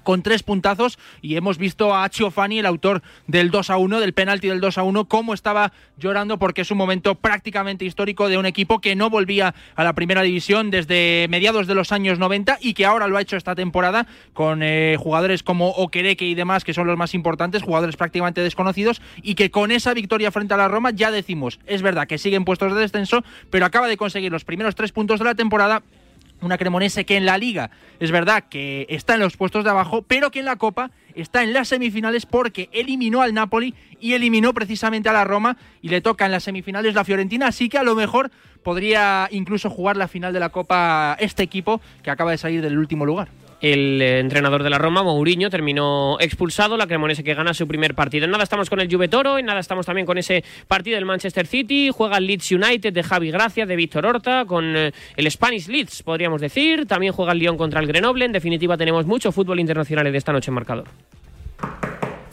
[0.05, 4.13] con tres puntazos y hemos visto a Chiofani, el autor del 2 a 1, del
[4.13, 8.37] penalti del 2 a 1, cómo estaba llorando porque es un momento prácticamente histórico de
[8.37, 12.59] un equipo que no volvía a la primera división desde mediados de los años 90
[12.61, 16.63] y que ahora lo ha hecho esta temporada con eh, jugadores como Okereke y demás,
[16.63, 20.57] que son los más importantes, jugadores prácticamente desconocidos y que con esa victoria frente a
[20.57, 24.31] la Roma ya decimos, es verdad que siguen puestos de descenso, pero acaba de conseguir
[24.31, 25.81] los primeros tres puntos de la temporada
[26.45, 30.03] una Cremonese que en la liga es verdad que está en los puestos de abajo,
[30.03, 34.53] pero que en la Copa está en las semifinales porque eliminó al Napoli y eliminó
[34.53, 37.83] precisamente a la Roma y le toca en las semifinales la Fiorentina, así que a
[37.83, 38.31] lo mejor
[38.63, 42.77] podría incluso jugar la final de la Copa este equipo que acaba de salir del
[42.77, 43.29] último lugar.
[43.65, 46.77] El eh, entrenador de la Roma, Mourinho, terminó expulsado.
[46.77, 48.25] La Cremonese que gana su primer partido.
[48.25, 51.05] En nada estamos con el Juve Toro, en nada estamos también con ese partido del
[51.05, 51.89] Manchester City.
[51.91, 56.03] Juega el Leeds United de Javi Gracia, de Víctor Horta, con eh, el Spanish Leeds,
[56.03, 56.85] podríamos decir.
[56.85, 58.25] También juega el Lyon contra el Grenoble.
[58.25, 60.85] En definitiva, tenemos mucho fútbol internacional de esta noche en marcador.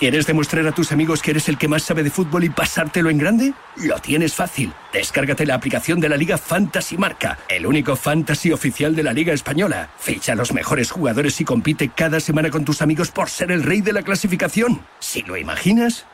[0.00, 3.10] ¿Quieres demostrar a tus amigos que eres el que más sabe de fútbol y pasártelo
[3.10, 3.52] en grande?
[3.76, 4.72] Lo tienes fácil.
[4.94, 9.34] Descárgate la aplicación de la Liga Fantasy Marca, el único fantasy oficial de la Liga
[9.34, 9.90] Española.
[9.98, 13.62] Ficha a los mejores jugadores y compite cada semana con tus amigos por ser el
[13.62, 14.80] rey de la clasificación.
[15.00, 16.06] Si lo imaginas,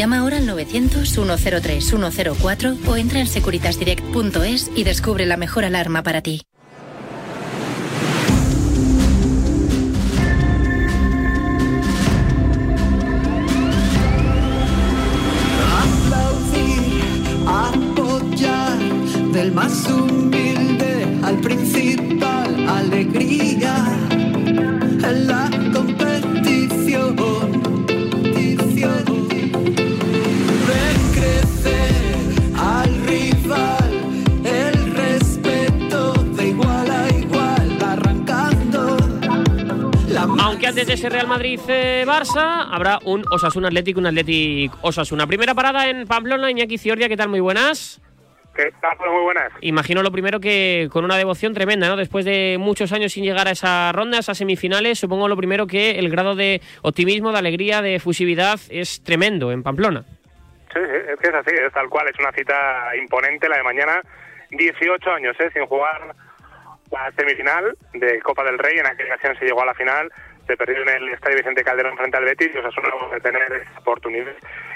[0.00, 6.40] Llama ahora al 900-103-104 o entra en securitasdirect.es y descubre la mejor alarma para ti.
[19.34, 23.99] del más humilde al principal alegría
[40.50, 45.24] Aunque antes de ese Real Madrid-Barça habrá un Osasuna Atlético, un Atlético Osasuna.
[45.28, 47.28] Primera parada en Pamplona, Iñaki Ciordia, ¿qué tal?
[47.28, 48.02] Muy buenas.
[48.56, 48.98] ¿Qué tal?
[48.98, 49.52] Muy buenas.
[49.60, 51.94] Imagino lo primero que con una devoción tremenda, ¿no?
[51.94, 55.68] Después de muchos años sin llegar a esa ronda, a esas semifinales, supongo lo primero
[55.68, 60.02] que el grado de optimismo, de alegría, de fusividad es tremendo en Pamplona.
[60.74, 63.62] Sí, sí, es que es así, es tal cual, es una cita imponente la de
[63.62, 64.02] mañana.
[64.50, 65.48] 18 años, ¿eh?
[65.52, 66.12] Sin jugar
[66.90, 70.10] la semifinal de Copa del Rey, en aquella ocasión se llegó a la final,
[70.46, 73.52] se perdió en el Estadio Vicente Calderón frente al Betis y Osasuna va a tener
[73.52, 74.32] esa oportunidad.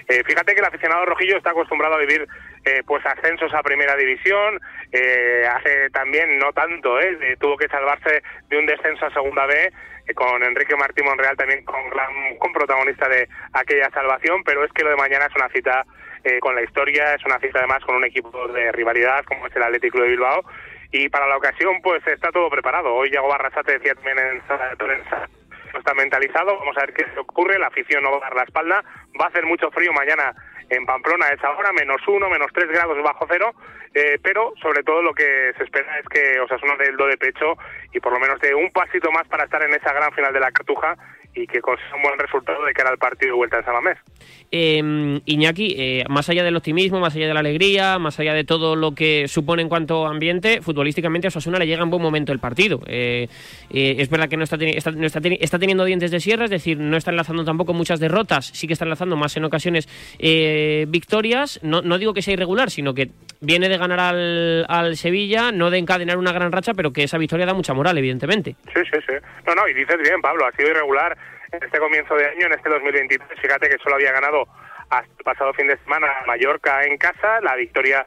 [0.09, 2.27] Eh, fíjate que el aficionado rojillo está acostumbrado a vivir
[2.64, 4.61] eh, pues ascensos a primera división,
[4.92, 7.37] eh, hace también no tanto, ¿eh?
[7.38, 9.72] Tuvo que salvarse de un descenso a segunda B
[10.07, 14.72] eh, con Enrique Martí Monreal también con, gran, con protagonista de aquella salvación, pero es
[14.72, 15.85] que lo de mañana es una cita
[16.24, 19.57] eh, con la historia, es una cita además con un equipo de rivalidad como es
[19.57, 20.44] el Atlético de Bilbao
[20.90, 22.94] y para la ocasión pues está todo preparado.
[22.94, 25.29] Hoy Yago Barrasate decía también en sala de prensa
[25.74, 28.44] no está mentalizado, vamos a ver qué ocurre, la afición no va a dar la
[28.44, 28.84] espalda,
[29.20, 30.32] va a hacer mucho frío mañana
[30.70, 33.52] en Pamplona a esa hora, menos uno, menos tres grados bajo cero,
[33.92, 37.18] eh, pero sobre todo lo que se espera es que Osasuna dé el do de
[37.18, 37.58] pecho
[37.92, 40.40] y por lo menos dé un pasito más para estar en esa gran final de
[40.40, 40.96] la Cartuja
[41.35, 43.99] y que consiga un buen resultado de cara al partido de vuelta en Samamés.
[44.51, 48.44] Eh, Iñaki, eh, más allá del optimismo, más allá de la alegría, más allá de
[48.44, 52.03] todo lo que supone en cuanto a ambiente, futbolísticamente a Osasuna le llega en buen
[52.03, 52.81] momento el partido.
[52.87, 53.29] Eh,
[53.70, 56.51] eh, es verdad que no está, está, no está, está teniendo dientes de sierra, es
[56.51, 60.87] decir, no está enlazando tampoco muchas derrotas, sí que está enlazando más en ocasiones eh,
[60.88, 61.59] victorias.
[61.62, 65.70] No, no digo que sea irregular, sino que viene de ganar al, al Sevilla, no
[65.70, 68.57] de encadenar una gran racha, pero que esa victoria da mucha moral, evidentemente.
[68.73, 69.14] Sí, sí, sí.
[69.47, 71.16] No, no, y dices bien, Pablo, ha sido irregular
[71.62, 73.40] este comienzo de año, en este 2023.
[73.40, 74.46] Fíjate que solo había ganado
[74.90, 78.06] el pasado fin de semana Mallorca en casa, la victoria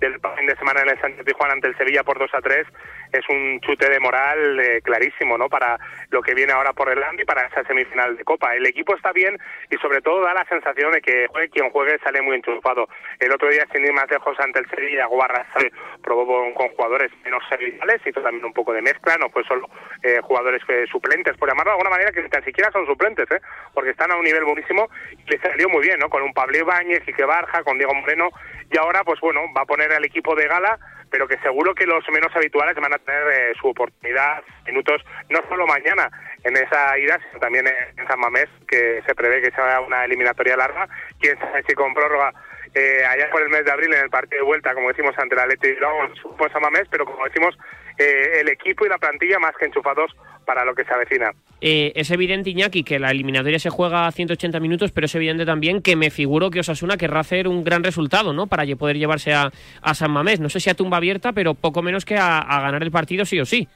[0.00, 2.66] del fin de semana en el Sánchez Tijuana ante el Sevilla por 2 a 3
[3.12, 5.48] es un chute de moral eh, clarísimo ¿no?
[5.48, 5.78] para
[6.10, 8.54] lo que viene ahora por delante y para esa semifinal de Copa.
[8.54, 9.38] El equipo está bien
[9.70, 12.88] y sobre todo da la sensación de que quien juegue sale muy enchufado.
[13.18, 15.70] El otro día, sin ir más lejos, ante el Sevilla, Guarra se
[16.02, 19.68] probó con, con jugadores menos serviciales, hizo también un poco de mezcla, no fue solo
[20.02, 23.30] eh, jugadores eh, suplentes, por llamarlo de alguna manera, que ni tan siquiera son suplentes,
[23.30, 23.40] ¿eh?
[23.74, 26.08] porque están a un nivel buenísimo y le salió muy bien, ¿no?
[26.08, 28.30] con un Pablo Ibáñez, Quique Barja, con Diego Moreno,
[28.70, 30.78] y ahora, pues bueno, va a poner al equipo de gala
[31.10, 35.40] pero que seguro que los menos habituales van a tener eh, su oportunidad, minutos, no
[35.48, 36.10] solo mañana
[36.44, 40.56] en esa ida, sino también en, San Mamés, que se prevé que sea una eliminatoria
[40.56, 40.88] larga.
[41.20, 42.32] Quién sabe si con prórroga
[42.74, 45.36] eh, allá por el mes de abril en el partido de vuelta, como decimos, ante
[45.36, 47.56] la Leti y luego en San Mamés, pero como decimos,
[47.98, 51.32] eh, el equipo y la plantilla más que enchufados para lo que se avecina.
[51.60, 55.44] Eh, es evidente, Iñaki, que la eliminatoria se juega a 180 minutos, pero es evidente
[55.44, 58.46] también que me figuro que Osasuna querrá hacer un gran resultado, ¿no?
[58.46, 59.50] Para poder llevarse a,
[59.82, 60.40] a San Mamés.
[60.40, 63.24] No sé si a tumba abierta, pero poco menos que a, a ganar el partido
[63.24, 63.66] sí o sí.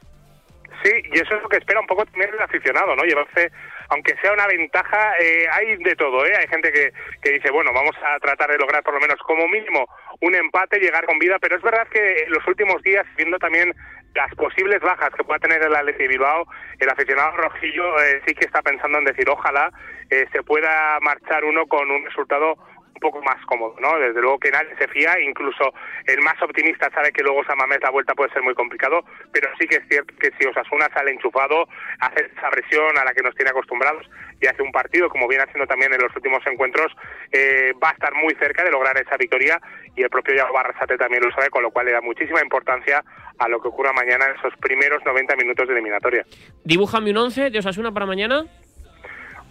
[0.82, 3.04] Sí, y eso es lo que espera un poco también el aficionado, ¿no?
[3.04, 3.52] Llevarse,
[3.88, 6.32] aunque sea una ventaja, eh, hay de todo, ¿eh?
[6.36, 6.92] Hay gente que,
[7.22, 9.86] que dice, bueno, vamos a tratar de lograr por lo menos como mínimo
[10.20, 13.72] un empate, llegar con vida, pero es verdad que en los últimos días, viendo también
[14.14, 16.46] las posibles bajas que pueda tener el Atleti Bilbao,
[16.78, 19.70] el aficionado rojillo eh, sí que está pensando en decir, ojalá
[20.10, 22.56] eh, se pueda marchar uno con un resultado
[22.94, 23.98] un poco más cómodo, ¿no?
[23.98, 25.72] Desde luego que nadie se fía, incluso
[26.06, 29.48] el más optimista sabe que luego San Mamés la vuelta puede ser muy complicado, pero
[29.58, 31.66] sí que es cierto que si Osasuna sale enchufado,
[32.00, 34.08] hace esa presión a la que nos tiene acostumbrados
[34.40, 36.92] y hace un partido, como viene haciendo también en los últimos encuentros,
[37.32, 39.60] eh, va a estar muy cerca de lograr esa victoria
[39.94, 43.02] y el propio Yago Barrasate también lo sabe, con lo cual le da muchísima importancia
[43.38, 46.24] a lo que ocurra mañana en esos primeros 90 minutos de eliminatoria.
[46.64, 48.44] Dibújame un 11 de Osasuna para mañana.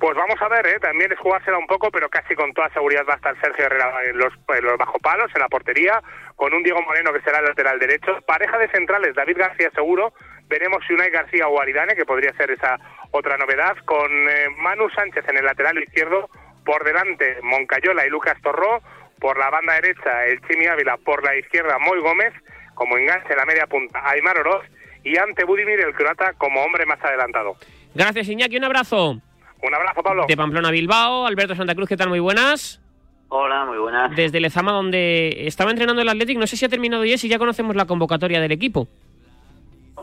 [0.01, 0.79] Pues vamos a ver, ¿eh?
[0.79, 3.93] también es jugársela un poco, pero casi con toda seguridad va a estar Sergio Herrera
[4.09, 6.01] en los, en bajo palos, en la portería,
[6.35, 8.19] con un Diego Moreno que será el lateral derecho.
[8.25, 10.11] Pareja de centrales, David García seguro.
[10.47, 12.79] Veremos si Unai García o Aridane, que podría ser esa
[13.11, 16.31] otra novedad, con eh, Manu Sánchez en el lateral izquierdo,
[16.65, 18.81] por delante Moncayola y Lucas Torró,
[19.19, 22.33] por la banda derecha el Chimi Ávila, por la izquierda Moy Gómez,
[22.73, 24.65] como enganche en la media punta Aymar Oroz
[25.03, 27.55] y ante Budimir el croata como hombre más adelantado.
[27.93, 28.57] Gracias, Iñaki.
[28.57, 29.21] Un abrazo.
[29.63, 30.25] Un abrazo, Pablo.
[30.27, 32.09] De Pamplona a Bilbao, Alberto Santa Cruz, ¿qué tal?
[32.09, 32.81] Muy buenas.
[33.29, 34.13] Hola, muy buenas.
[34.15, 37.39] Desde Lezama, donde estaba entrenando el Athletic, no sé si ha terminado ya, si ya
[37.39, 38.87] conocemos la convocatoria del equipo.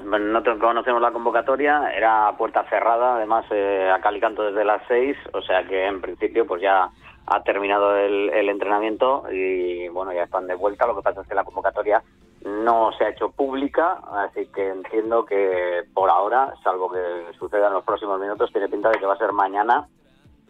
[0.02, 5.42] No conocemos la convocatoria, era puerta cerrada, además eh, a Calicanto desde las seis, o
[5.42, 6.88] sea que en principio pues ya
[7.30, 10.86] ha terminado el, el entrenamiento y bueno, ya están de vuelta.
[10.86, 12.02] Lo que pasa es que la convocatoria
[12.44, 17.00] no se ha hecho pública, así que entiendo que por ahora, salvo que
[17.38, 19.88] suceda en los próximos minutos, tiene pinta de que va a ser mañana,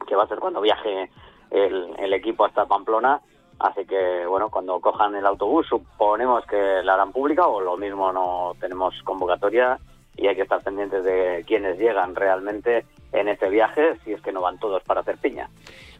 [0.07, 1.11] que va a ser cuando viaje
[1.51, 3.21] el, el equipo hasta Pamplona.
[3.59, 8.13] Así que, bueno, cuando cojan el autobús, suponemos que la harán pública o lo mismo
[8.13, 9.79] no tenemos convocatoria
[10.19, 14.33] y hay que estar pendientes de quiénes llegan realmente en este viaje, si es que
[14.33, 15.49] no van todos para hacer piña.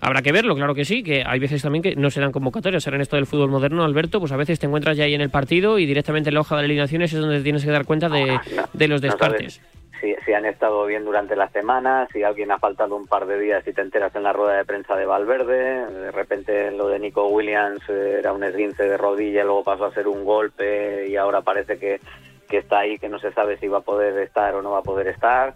[0.01, 2.87] Habrá que verlo, claro que sí, que hay veces también que no se dan convocatorias.
[2.87, 5.31] En esto del fútbol moderno, Alberto, pues a veces te encuentras ya ahí en el
[5.31, 8.39] partido y directamente en la hoja de alineaciones es donde tienes que dar cuenta de,
[8.75, 9.55] de los No descartes.
[9.55, 13.27] sabes si, si han estado bien durante la semana, si alguien ha faltado un par
[13.27, 16.87] de días y te enteras en la rueda de prensa de Valverde, de repente lo
[16.87, 21.17] de Nico Williams era un esguince de rodilla, luego pasó a ser un golpe y
[21.17, 22.01] ahora parece que,
[22.49, 24.79] que está ahí, que no se sabe si va a poder estar o no va
[24.79, 25.55] a poder estar.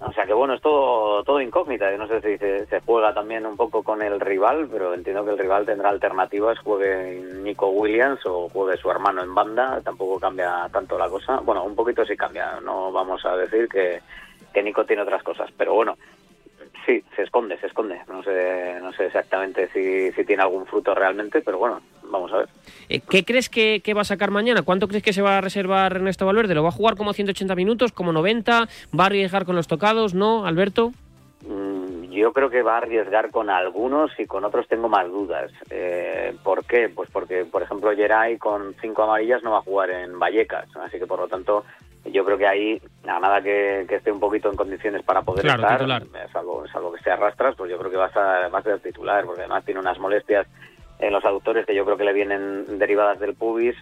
[0.00, 1.90] O sea que bueno, es todo, todo incógnita.
[1.90, 5.24] Yo no sé si se, se juega también un poco con el rival, pero entiendo
[5.24, 10.20] que el rival tendrá alternativas, juegue Nico Williams o juegue su hermano en banda, tampoco
[10.20, 11.38] cambia tanto la cosa.
[11.38, 14.00] Bueno, un poquito sí cambia, no vamos a decir que,
[14.52, 15.96] que Nico tiene otras cosas, pero bueno,
[16.84, 18.00] sí, se esconde, se esconde.
[18.08, 21.80] No sé, no sé exactamente si, si tiene algún fruto realmente, pero bueno,
[22.14, 22.48] vamos a ver.
[22.88, 24.62] Eh, ¿Qué crees que, que va a sacar mañana?
[24.62, 26.54] ¿Cuánto crees que se va a reservar Ernesto Valverde?
[26.54, 28.68] ¿Lo va a jugar como 180 minutos, como 90?
[28.98, 30.14] ¿Va a arriesgar con los tocados?
[30.14, 30.92] ¿No, Alberto?
[31.46, 35.50] Mm, Yo creo que va a arriesgar con algunos y con otros tengo más dudas.
[35.70, 36.88] Eh, ¿Por qué?
[36.88, 40.98] Pues porque, por ejemplo, Geray con cinco amarillas no va a jugar en Vallecas, así
[40.98, 41.64] que por lo tanto
[42.06, 45.42] yo creo que ahí, a nada que, que esté un poquito en condiciones para poder
[45.44, 46.02] Claro, estar, titular.
[46.32, 48.78] salvo, salvo que se arrastras, pues yo creo que va a, ser, va a ser
[48.80, 50.46] titular, porque además tiene unas molestias
[50.98, 53.76] en los aductores que yo creo que le vienen derivadas del pubis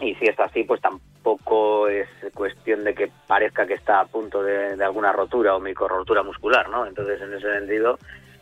[0.00, 4.42] y si es así, pues tampoco es cuestión de que parezca que está a punto
[4.42, 6.86] de, de alguna rotura o micro-rotura muscular, ¿no?
[6.86, 7.98] Entonces, en ese sentido,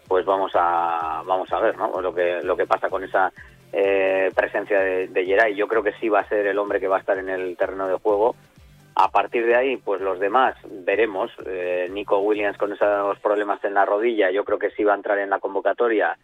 [0.08, 2.00] pues vamos a vamos a ver, ¿no?
[2.00, 3.32] Lo que lo que pasa con esa
[3.72, 5.54] eh, presencia de, de.
[5.54, 7.56] Yo creo que sí va a ser el hombre que va a estar en el
[7.56, 8.34] terreno de juego.
[8.96, 11.30] A partir de ahí, pues los demás veremos.
[11.46, 14.96] Eh, Nico Williams con esos problemas en la rodilla, yo creo que sí va a
[14.96, 16.16] entrar en la convocatoria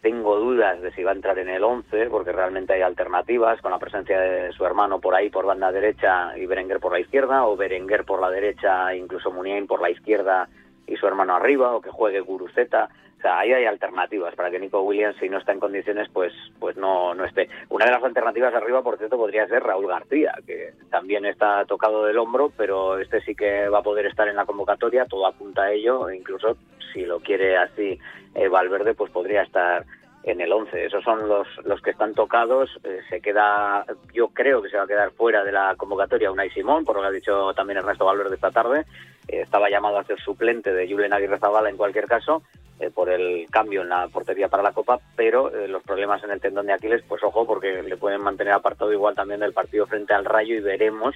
[0.00, 3.70] tengo dudas de si va a entrar en el 11, porque realmente hay alternativas con
[3.70, 7.46] la presencia de su hermano por ahí, por banda derecha, y Berenguer por la izquierda,
[7.46, 10.48] o Berenguer por la derecha, incluso Muniain por la izquierda
[10.90, 12.90] y su hermano arriba, o que juegue Guruceta.
[13.18, 16.32] O sea, ahí hay alternativas para que Nico Williams, si no está en condiciones, pues
[16.58, 17.48] pues no, no esté.
[17.68, 22.04] Una de las alternativas arriba, por cierto, podría ser Raúl García, que también está tocado
[22.04, 25.62] del hombro, pero este sí que va a poder estar en la convocatoria, todo apunta
[25.62, 26.56] a ello, incluso
[26.92, 27.98] si lo quiere así
[28.34, 29.84] eh, Valverde, pues podría estar
[30.22, 30.86] en el 11.
[30.86, 32.70] Esos son los, los que están tocados.
[32.84, 36.50] Eh, se queda, yo creo que se va a quedar fuera de la convocatoria Unai
[36.50, 38.84] Simón, por lo que ha dicho también Ernesto Valverde esta tarde.
[39.28, 42.42] Eh, estaba llamado a ser suplente de Julen Aguirre Zabala en cualquier caso,
[42.78, 46.30] eh, por el cambio en la portería para la Copa, pero eh, los problemas en
[46.30, 49.86] el tendón de Aquiles, pues ojo, porque le pueden mantener apartado igual también del partido
[49.86, 51.14] frente al Rayo y veremos,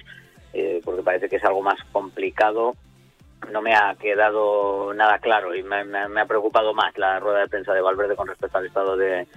[0.85, 2.75] porque parece que es algo más complicado.
[3.51, 7.73] No me ha quedado nada claro y me ha preocupado más la rueda de prensa
[7.73, 9.27] de Valverde con respecto al estado de,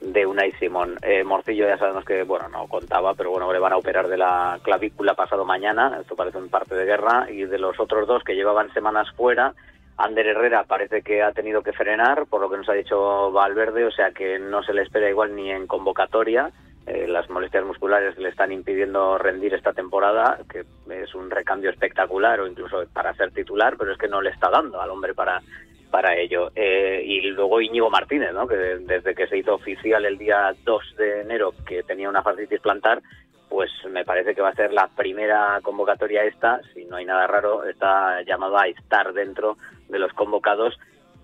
[0.00, 0.96] de Unai Simón.
[1.02, 4.16] Eh, Morcillo ya sabemos que, bueno, no contaba, pero bueno, le van a operar de
[4.16, 8.22] la clavícula pasado mañana, esto parece un parte de guerra, y de los otros dos
[8.22, 9.54] que llevaban semanas fuera,
[9.98, 13.84] Ander Herrera parece que ha tenido que frenar, por lo que nos ha dicho Valverde,
[13.84, 16.52] o sea que no se le espera igual ni en convocatoria.
[16.86, 22.40] Eh, las molestias musculares le están impidiendo rendir esta temporada, que es un recambio espectacular
[22.40, 25.42] o incluso para ser titular, pero es que no le está dando al hombre para
[25.90, 26.50] para ello.
[26.54, 28.46] Eh, y luego Íñigo Martínez, ¿no?
[28.46, 32.60] que desde que se hizo oficial el día 2 de enero que tenía una fascitis
[32.60, 33.02] plantar,
[33.48, 37.26] pues me parece que va a ser la primera convocatoria esta, si no hay nada
[37.26, 39.56] raro, está llamada a estar dentro
[39.88, 40.78] de los convocados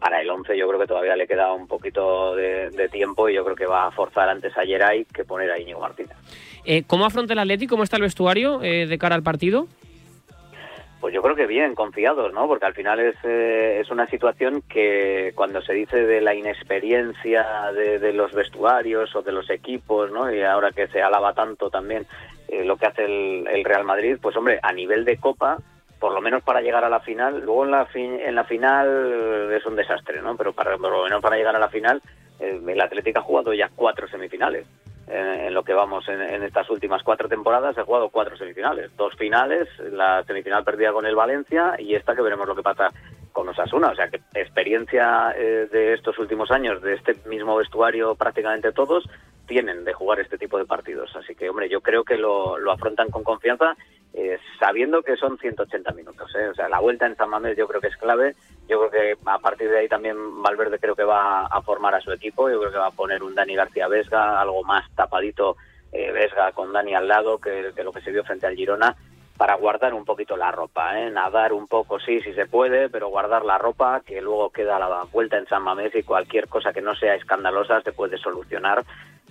[0.05, 3.43] para el 11 yo creo que todavía le queda un poquito de, tiempo y yo
[3.43, 6.15] creo que va a forzar antes a Geray que poner a Íñigo Martínez.
[6.67, 7.67] Eh, ¿Cómo afronta el Atleti?
[7.67, 9.67] ¿Cómo está el vestuario eh, de cara al partido?
[11.05, 12.49] Pues yo creo que bien, confiados, ¿no?
[12.49, 17.45] Porque al final es, eh, es una situación que cuando se dice de la inexperiencia
[17.75, 20.33] de, los vestuarios o de los equipos, ¿no?
[20.33, 22.07] Y ahora que se alaba tanto también
[22.49, 25.59] eh, lo que hace el, el Real Madrid, pues hombre, a nivel de Copa,
[26.01, 29.53] por lo menos para llegar a la final, luego en la, fi- en la final
[29.53, 30.39] es un desastre, ¿no?
[30.39, 32.01] Pero para, por lo menos para llegar a la final,
[32.41, 34.67] eh, el Atlético ha jugado ya cuatro semifinales.
[35.07, 38.97] En, en lo que vamos en, en estas últimas cuatro temporadas, ha jugado cuatro semifinales.
[38.97, 42.91] Dos finales, la semifinal perdida con el Valencia y esta que veremos lo que pasa
[43.33, 43.89] con Osasuna.
[43.89, 49.05] O sea que experiencia eh, de estos últimos años, de este mismo vestuario prácticamente todos,
[49.47, 51.15] tienen de jugar este tipo de partidos.
[51.17, 53.77] Así que, hombre, yo creo que lo, lo afrontan con confianza,
[54.17, 56.33] eh, sabiendo que son 180 minutos.
[56.37, 56.49] ¿eh?
[56.49, 58.37] O sea, la vuelta en San Mamés yo creo que es clave.
[58.69, 62.01] Yo creo que a partir de ahí también Valverde creo que va a formar a
[62.01, 62.49] su equipo.
[62.49, 65.57] Yo creo que va a poner un Dani García Vesga, algo más tapadito
[65.91, 68.95] eh, Vesga con Dani al lado que, lo que se vio frente al Girona
[69.37, 71.11] para guardar un poquito la ropa, ¿eh?
[71.11, 75.07] nadar un poco, sí, si se puede, pero guardar la ropa, que luego queda la
[75.13, 78.85] vuelta en San Mamés y cualquier cosa que no sea escandalosa se puede solucionar.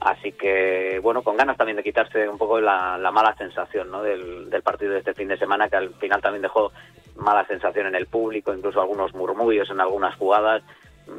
[0.04, 4.04] Así que, bueno, con ganas también de quitarse un poco la, la mala sensación ¿no?
[4.04, 6.74] del, del partido de este fin de semana, que al final también dejó
[7.16, 10.62] mala sensación en el público, incluso algunos murmullos en algunas jugadas.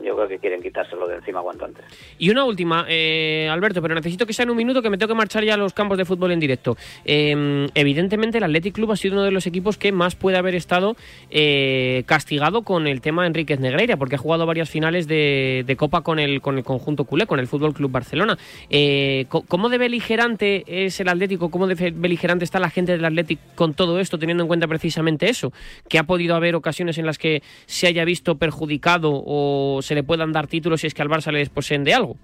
[0.02, 1.84] Yo creo que quieren quitárselo de encima cuanto antes.
[2.18, 5.08] Y una última, eh, Alberto, pero necesito que sea en un minuto que me tengo
[5.08, 6.76] que marchar ya a los campos de fútbol en directo.
[7.04, 10.54] Eh, evidentemente el Athletic Club ha sido uno de los equipos que más puede haber
[10.54, 10.96] estado
[11.30, 16.00] eh, castigado con el tema Enríquez Negreira, porque ha jugado varias finales de, de Copa
[16.02, 18.38] con el, con el conjunto culé, con el Fútbol Club Barcelona.
[18.70, 21.50] Eh, ¿Cómo de beligerante es el Atlético?
[21.50, 25.28] ¿Cómo de beligerante está la gente del Athletic con todo esto, teniendo en cuenta precisamente
[25.28, 25.52] eso?
[25.88, 30.02] Que ha podido haber ocasiones en las que se haya visto perjudicado o se le
[30.02, 32.16] puedan dar títulos si es que al Barça le desposeen de algo.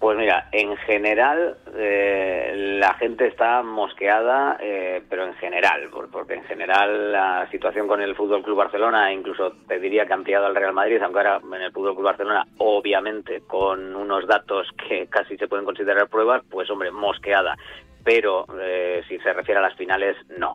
[0.00, 6.34] Pues mira, en general eh, la gente está mosqueada, eh, pero en general, por- porque
[6.34, 10.44] en general la situación con el Fútbol Club Barcelona, incluso te diría que ha ampliado
[10.44, 15.06] al Real Madrid, aunque ahora en el Fútbol Club Barcelona, obviamente con unos datos que
[15.06, 17.56] casi se pueden considerar pruebas, pues hombre, mosqueada.
[18.04, 20.54] Pero eh, si se refiere a las finales, no.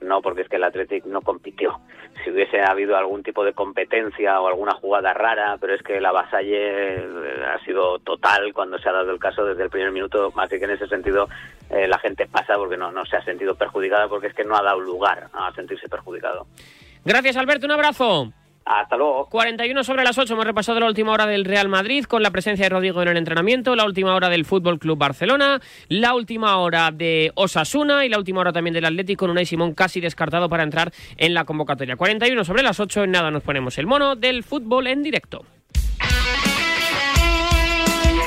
[0.00, 1.80] No, porque es que el Athletic no compitió.
[2.24, 6.12] Si hubiese habido algún tipo de competencia o alguna jugada rara, pero es que la
[6.12, 10.32] Vasalle eh, ha sido total cuando se ha dado el caso desde el primer minuto.
[10.36, 11.28] Así que en ese sentido
[11.70, 14.56] eh, la gente pasa porque no, no se ha sentido perjudicada, porque es que no
[14.56, 16.46] ha dado lugar a sentirse perjudicado.
[17.04, 17.66] Gracias, Alberto.
[17.66, 18.32] Un abrazo.
[18.64, 19.26] Hasta luego.
[19.26, 20.32] 41 sobre las 8.
[20.32, 23.16] Hemos repasado la última hora del Real Madrid con la presencia de Rodrigo en el
[23.16, 28.18] entrenamiento, la última hora del Fútbol Club Barcelona, la última hora de Osasuna y la
[28.18, 31.96] última hora también del Atlético con Unai Simón casi descartado para entrar en la convocatoria.
[31.96, 33.04] 41 sobre las 8.
[33.04, 35.44] En nada nos ponemos el mono del fútbol en directo.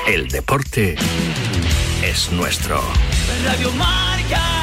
[0.07, 0.95] El deporte
[2.03, 2.81] es nuestro.
[3.45, 4.62] Radio Marca.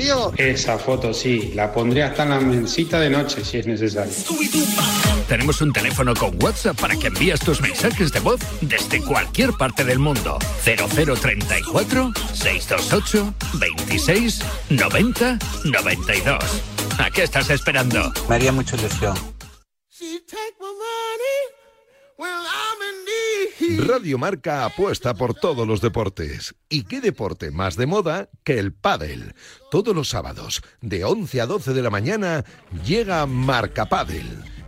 [0.00, 0.32] tío.
[0.36, 4.12] Esa foto sí, la pondré hasta en la mesita de noche si es necesario.
[5.28, 9.84] Tenemos un teléfono con WhatsApp para que envíes tus mensajes de voz desde cualquier parte
[9.84, 10.38] del mundo.
[10.64, 14.40] 0034 628 26
[14.70, 16.38] 90 92.
[16.98, 18.12] ¿A qué estás esperando?
[18.28, 19.14] Me haría mucha ilusión.
[23.78, 26.54] Radio Marca apuesta por todos los deportes.
[26.68, 29.34] ¿Y qué deporte más de moda que el pádel?
[29.70, 32.44] Todos los sábados, de 11 a 12 de la mañana,
[32.86, 34.26] llega Marca Pádel,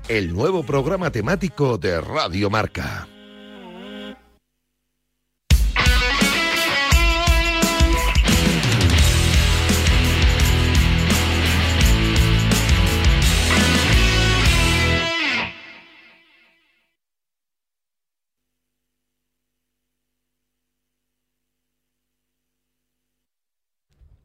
[0.09, 3.09] el nuevo programa temático de Radio Marca.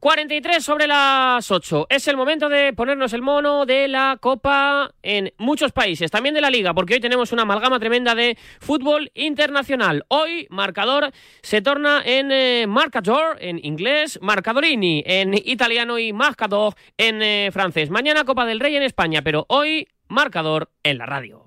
[0.07, 1.87] ...43 sobre las 8.
[1.89, 6.39] Es el momento de ponernos el mono de la Copa en muchos países, también de
[6.39, 10.05] la Liga, porque hoy tenemos una amalgama tremenda de fútbol internacional.
[10.07, 17.21] Hoy, marcador se torna en eh, marcador en inglés, marcadorini en italiano y marcador en
[17.21, 17.89] eh, francés.
[17.89, 21.46] Mañana Copa del Rey en España, pero hoy marcador en la radio.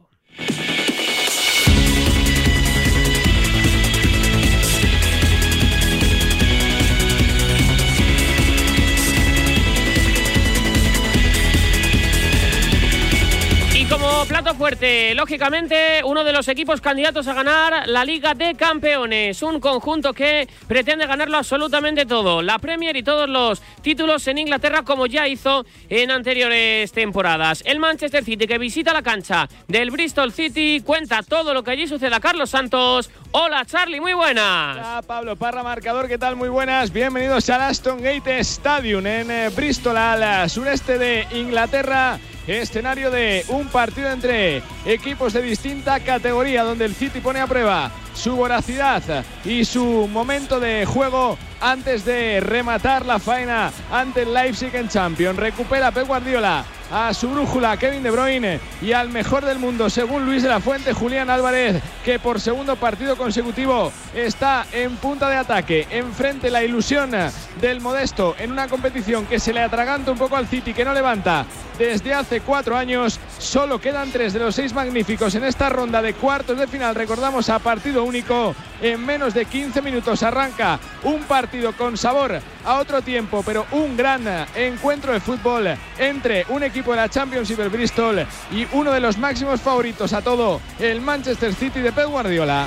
[14.26, 19.42] Plato fuerte, lógicamente, uno de los equipos candidatos a ganar la Liga de Campeones.
[19.42, 22.42] Un conjunto que pretende ganarlo absolutamente todo.
[22.42, 27.62] La Premier y todos los títulos en Inglaterra, como ya hizo en anteriores temporadas.
[27.64, 31.86] El Manchester City, que visita la cancha del Bristol City, cuenta todo lo que allí
[31.86, 33.10] sucede a Carlos Santos.
[33.32, 34.76] Hola, Charlie, muy buenas.
[34.76, 36.36] Hola, Pablo Parra, marcador, ¿qué tal?
[36.36, 36.92] Muy buenas.
[36.92, 42.18] Bienvenidos al Aston Gate Stadium en eh, Bristol, al sureste de Inglaterra.
[42.50, 47.92] Escenario de un partido entre equipos de distinta categoría, donde el City pone a prueba
[48.12, 54.74] su voracidad y su momento de juego antes de rematar la faena ante el Leipzig
[54.74, 55.38] en Champions.
[55.38, 60.26] Recupera Pep Guardiola a su brújula Kevin De Bruyne y al mejor del mundo, según
[60.26, 65.36] Luis de la Fuente, Julián Álvarez, que por segundo partido consecutivo está en punta de
[65.36, 65.86] ataque.
[65.90, 67.12] Enfrente la ilusión
[67.60, 70.92] del Modesto en una competición que se le atraganta un poco al City, que no
[70.92, 71.44] levanta
[71.78, 73.18] desde hace cuatro años.
[73.38, 76.94] Solo quedan tres de los seis magníficos en esta ronda de cuartos de final.
[76.94, 78.54] Recordamos a partido único.
[78.82, 83.94] En menos de 15 minutos arranca un partido con sabor a otro tiempo, pero un
[83.94, 84.22] gran
[84.54, 85.68] encuentro de fútbol
[85.98, 90.22] entre un equipo de la Championship, el Bristol, y uno de los máximos favoritos a
[90.22, 92.66] todo, el Manchester City de Pep Guardiola.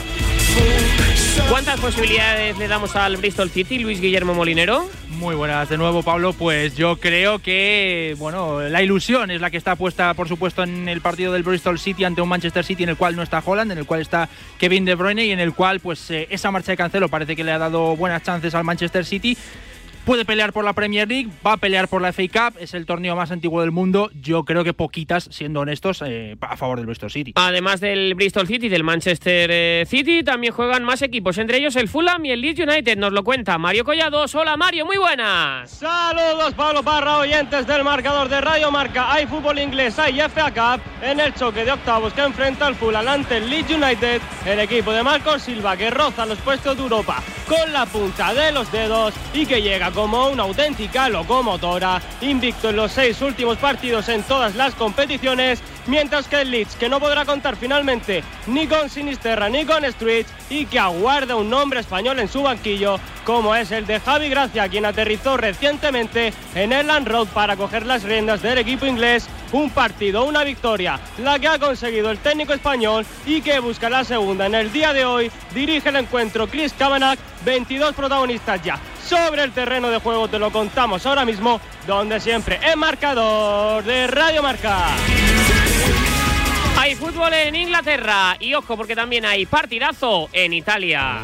[1.50, 4.88] ¿Cuántas posibilidades le damos al Bristol City, Luis Guillermo Molinero?
[5.10, 6.34] Muy buenas de nuevo, Pablo.
[6.34, 10.88] Pues yo creo que, bueno, la ilusión es la que está puesta, por supuesto, en
[10.88, 13.72] el partido del Bristol City ante un Manchester City en el cual no está Holland,
[13.72, 16.72] en el cual está Kevin De Bruyne y en el cual, pues, eh, esa marcha
[16.72, 19.36] de Cancelo parece que le ha dado buenas chances al Manchester City.
[20.06, 22.86] Puede pelear por la Premier League, va a pelear por la FA Cup, es el
[22.86, 24.12] torneo más antiguo del mundo.
[24.14, 27.32] Yo creo que poquitas, siendo honestos, eh, a favor del Bristol City.
[27.36, 31.78] Además del Bristol City y del Manchester eh, City, también juegan más equipos, entre ellos
[31.78, 32.98] el Fulham y el Leeds United.
[32.98, 34.36] Nos lo cuenta Mario Collados.
[34.36, 35.70] Hola Mario, muy buenas.
[35.70, 39.14] Saludos Pablo Parra, oyentes del marcador de Radio Marca.
[39.14, 43.08] Hay fútbol inglés, hay FA Cup en el choque de octavos que enfrenta al Fulham
[43.08, 44.22] ante el Leeds United.
[44.46, 48.52] El equipo de Marco Silva que roza los puestos de Europa con la punta de
[48.52, 54.10] los dedos y que llega como una auténtica locomotora, invicto en los seis últimos partidos
[54.10, 58.90] en todas las competiciones, mientras que el Leeds, que no podrá contar finalmente ni con
[58.90, 63.72] Sinisterra ni con Street y que aguarda un nombre español en su banquillo, como es
[63.72, 68.58] el de Javi Gracia, quien aterrizó recientemente en Elland Road para coger las riendas del
[68.58, 69.28] equipo inglés.
[69.52, 74.04] Un partido, una victoria, la que ha conseguido el técnico español y que busca la
[74.04, 75.32] segunda en el día de hoy.
[75.54, 80.28] Dirige el encuentro Chris Kavanagh, 22 protagonistas ya sobre el terreno de juego.
[80.28, 84.88] Te lo contamos ahora mismo, donde siempre es marcador de Radio Marca.
[86.78, 91.20] Hay fútbol en Inglaterra y ojo porque también hay partidazo en Italia.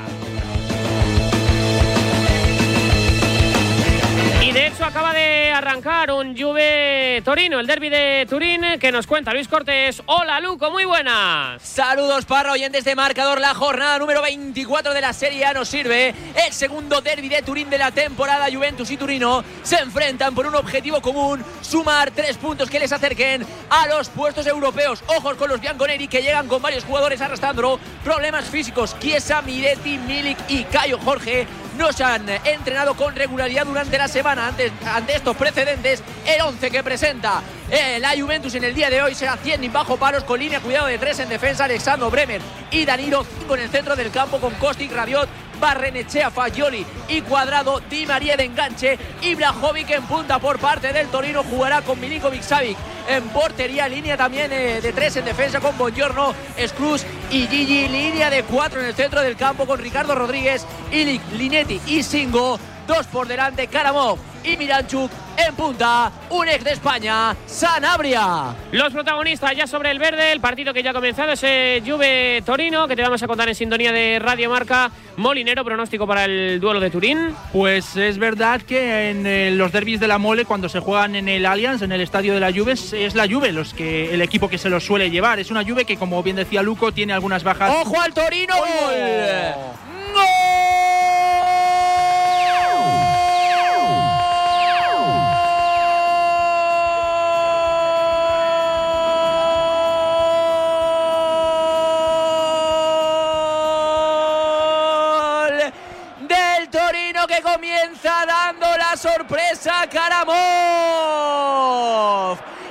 [4.41, 9.05] Y de hecho acaba de arrancar un Juve Torino, el derby de Turín, que nos
[9.05, 10.01] cuenta Luis Cortés.
[10.05, 11.61] Hola Luco, muy buenas.
[11.61, 13.41] Saludos para oyentes de marcador.
[13.41, 16.15] La jornada número 24 de la Serie A nos sirve.
[16.47, 18.47] El segundo derby de Turín de la temporada.
[18.49, 23.45] Juventus y Turino se enfrentan por un objetivo común: sumar tres puntos que les acerquen
[23.69, 25.03] a los puestos europeos.
[25.07, 28.97] Ojos con los bianconeri que llegan con varios jugadores arrastrando problemas físicos.
[28.99, 31.45] Chiesa, Miretti, Milik y Cayo Jorge
[31.79, 34.47] no se han entrenado con regularidad durante la semana.
[34.47, 39.01] Ante, ante estos precedentes, el 11 que presenta eh, la Juventus en el día de
[39.01, 42.83] hoy será 100 bajo palos con línea cuidado de tres en defensa, Alexandro Bremer y
[42.83, 48.05] Danilo, 5 en el centro del campo con Kostic, Rabiot, Barrenechea, Fagioli y Cuadrado, Di
[48.05, 51.43] María de enganche y Blajovic en punta por parte del Torino.
[51.43, 56.33] Jugará con Milinkovic Savic en portería, línea también eh, de tres en defensa con Bongiorno,
[56.67, 61.21] Scruz y Gigi, línea de cuatro en el centro del campo con Ricardo Rodríguez, Ilic,
[61.33, 67.35] Linetti y Singo, dos por delante, Karamov y Miranchuk en punta, un ex de España,
[67.45, 68.55] Sanabria.
[68.71, 72.43] Los protagonistas ya sobre el verde, el partido que ya ha comenzado es eh, Juve
[72.45, 74.91] Torino, que te vamos a contar en sintonía de Radio Marca.
[75.15, 77.35] Molinero, pronóstico para el duelo de Turín.
[77.53, 81.29] Pues es verdad que en eh, los derbis de la Mole, cuando se juegan en
[81.29, 84.21] el Allianz, en el estadio de la Juve, es, es la Juve los que, el
[84.21, 85.39] equipo que se los suele llevar.
[85.39, 87.73] Es una Juve que, como bien decía Luco, tiene algunas bajas.
[87.81, 88.55] ¡Ojo al Torino!
[88.57, 90.19] Gol
[108.99, 110.37] sorpresa Karamov.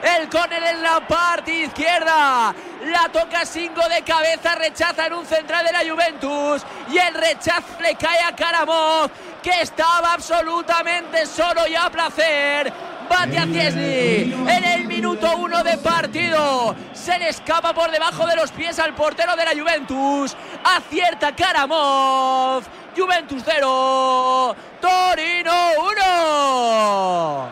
[0.03, 2.55] El córner en la parte izquierda.
[2.85, 6.63] La toca Singo de cabeza, rechaza en un central de la Juventus.
[6.91, 9.11] Y el rechazo le cae a Karamov,
[9.43, 12.71] que estaba absolutamente solo y a placer.
[13.09, 16.77] Bate a Tiesny en el minuto uno de partido.
[16.93, 20.37] Se le escapa por debajo de los pies al portero de la Juventus.
[20.63, 22.65] Acierta Karamov.
[22.99, 25.53] Juventus 0, Torino
[25.91, 27.49] 1.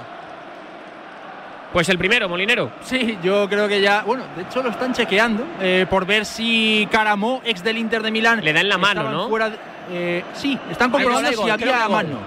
[1.72, 2.70] Pues el primero, Molinero.
[2.82, 4.02] Sí, yo creo que ya.
[4.06, 8.10] Bueno, de hecho lo están chequeando eh, por ver si Caramó, ex del Inter de
[8.10, 8.42] Milán.
[8.42, 9.28] Le da en la mano, ¿no?
[9.28, 9.58] de-
[9.90, 12.18] eh, sí, están comprobando si gol, había mano.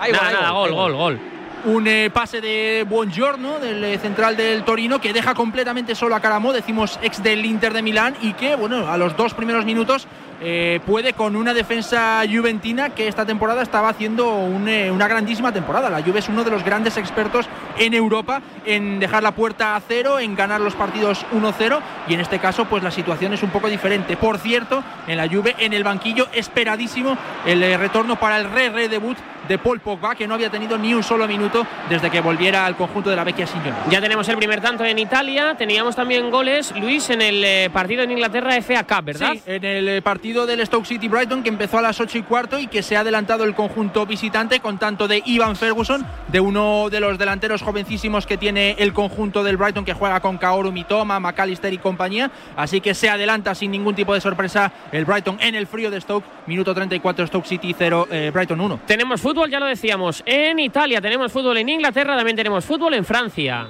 [0.00, 1.20] Hay nada, gol, nada, gol, gol, gol, gol.
[1.64, 6.20] un eh, pase de Buongiorno, del eh, central del Torino, que deja completamente solo a
[6.20, 10.06] Caramó, decimos ex del Inter de Milán, y que, bueno, a los dos primeros minutos
[10.40, 15.90] eh, puede con una defensa juventina que esta temporada estaba haciendo eh, una grandísima temporada.
[15.90, 19.80] La Juve es uno de los grandes expertos en Europa en dejar la puerta a
[19.80, 23.50] cero, en ganar los partidos 1-0 y en este caso pues la situación es un
[23.50, 24.16] poco diferente.
[24.16, 28.68] Por cierto, en la Juve en el banquillo esperadísimo el eh, retorno para el re
[28.68, 29.18] re debut
[29.48, 32.76] de Paul Pogba que no había tenido ni un solo minuto desde que volviera al
[32.76, 33.84] conjunto de la Vecchia Signora.
[33.90, 38.02] Ya tenemos el primer tanto en Italia, teníamos también goles, Luis, en el eh, partido
[38.02, 39.32] en Inglaterra FA Cup, ¿verdad?
[39.32, 42.22] Sí, en el eh, partido del Stoke City Brighton que empezó a las 8 y
[42.22, 46.40] cuarto y que se ha adelantado el conjunto visitante con tanto de Ivan Ferguson, de
[46.40, 50.72] uno de los delanteros jovencísimos que tiene el conjunto del Brighton que juega con Kaoru
[50.72, 52.30] Mitoma, McAllister y compañía.
[52.56, 56.00] Así que se adelanta sin ningún tipo de sorpresa el Brighton en el frío de
[56.00, 58.80] Stoke, minuto 34, Stoke City 0, eh, Brighton 1.
[58.86, 63.04] Tenemos fútbol, ya lo decíamos, en Italia, tenemos fútbol en Inglaterra, también tenemos fútbol en
[63.04, 63.68] Francia.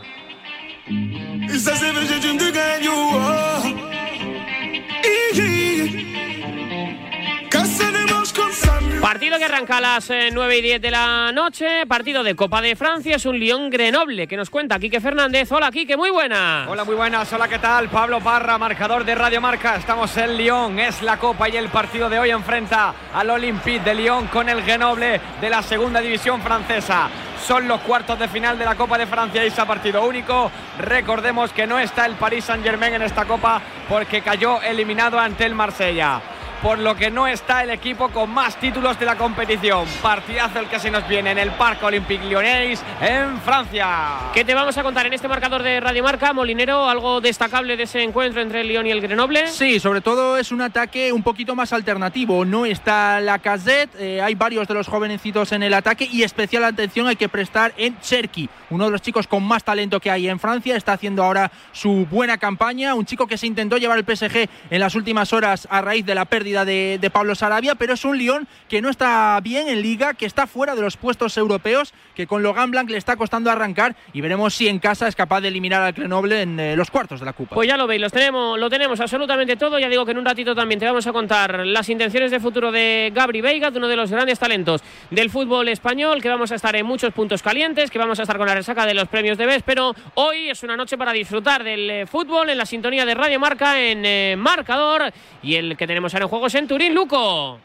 [9.01, 12.61] Partido que arranca a las eh, 9 y 10 de la noche, partido de Copa
[12.61, 15.51] de Francia, es un Lyon Grenoble que nos cuenta Quique Fernández.
[15.53, 16.67] Hola Quique, muy buena.
[16.69, 17.33] Hola, muy buenas.
[17.33, 17.89] Hola, ¿qué tal?
[17.89, 19.77] Pablo Parra, marcador de Radio Marca.
[19.77, 23.95] Estamos en Lyon, es la Copa y el partido de hoy enfrenta al Olympique de
[23.95, 27.09] Lyon con el Grenoble de la segunda división francesa.
[27.47, 30.51] Son los cuartos de final de la Copa de Francia y es a partido único.
[30.81, 35.55] Recordemos que no está el Paris Saint-Germain en esta Copa porque cayó eliminado ante el
[35.55, 36.21] Marsella
[36.63, 39.87] por lo que no está el equipo con más títulos de la competición.
[40.03, 44.31] Partidazo el que se nos viene en el Parque Olympique Lyonnais en Francia.
[44.35, 46.89] ¿Qué te vamos a contar en este marcador de Radio Marca, Molinero?
[46.89, 49.49] ¿Algo destacable de ese encuentro entre el Lyon y el Grenoble?
[49.49, 52.45] Sí, sobre todo es un ataque un poquito más alternativo.
[52.45, 56.65] No está la Casette, eh, hay varios de los jovencitos en el ataque y especial
[56.65, 60.29] atención hay que prestar en Cherky, uno de los chicos con más talento que hay
[60.29, 60.77] en Francia.
[60.77, 62.95] Está haciendo ahora su buena campaña.
[62.95, 66.15] Un chico que se intentó llevar el PSG en las últimas horas a raíz de
[66.15, 69.83] la pérdida de, de, Pablo Sarabia, pero es un Lyon que no está bien en
[69.83, 73.51] liga, que está fuera de los puestos europeos, que con Logan Blanc le está costando
[73.51, 76.91] arrancar y veremos si en casa es capaz de eliminar al Grenoble en eh, los
[76.91, 77.55] cuartos de la Copa.
[77.55, 79.79] Pues ya lo veis, los tenemos, lo tenemos absolutamente todo.
[79.79, 82.73] Ya digo que en un ratito también te vamos a contar las intenciones de futuro
[82.73, 86.75] de Gabri Veiga, uno de los grandes talentos del fútbol español, que vamos a estar
[86.77, 89.47] en muchos puntos calientes, que vamos a estar con la resaca de los premios de
[89.47, 93.15] BES, pero hoy es una noche para disfrutar del eh, fútbol en la sintonía de
[93.15, 97.59] Radio Marca en eh, marcador y el que tenemos ahora en juegos en Turín, Luco.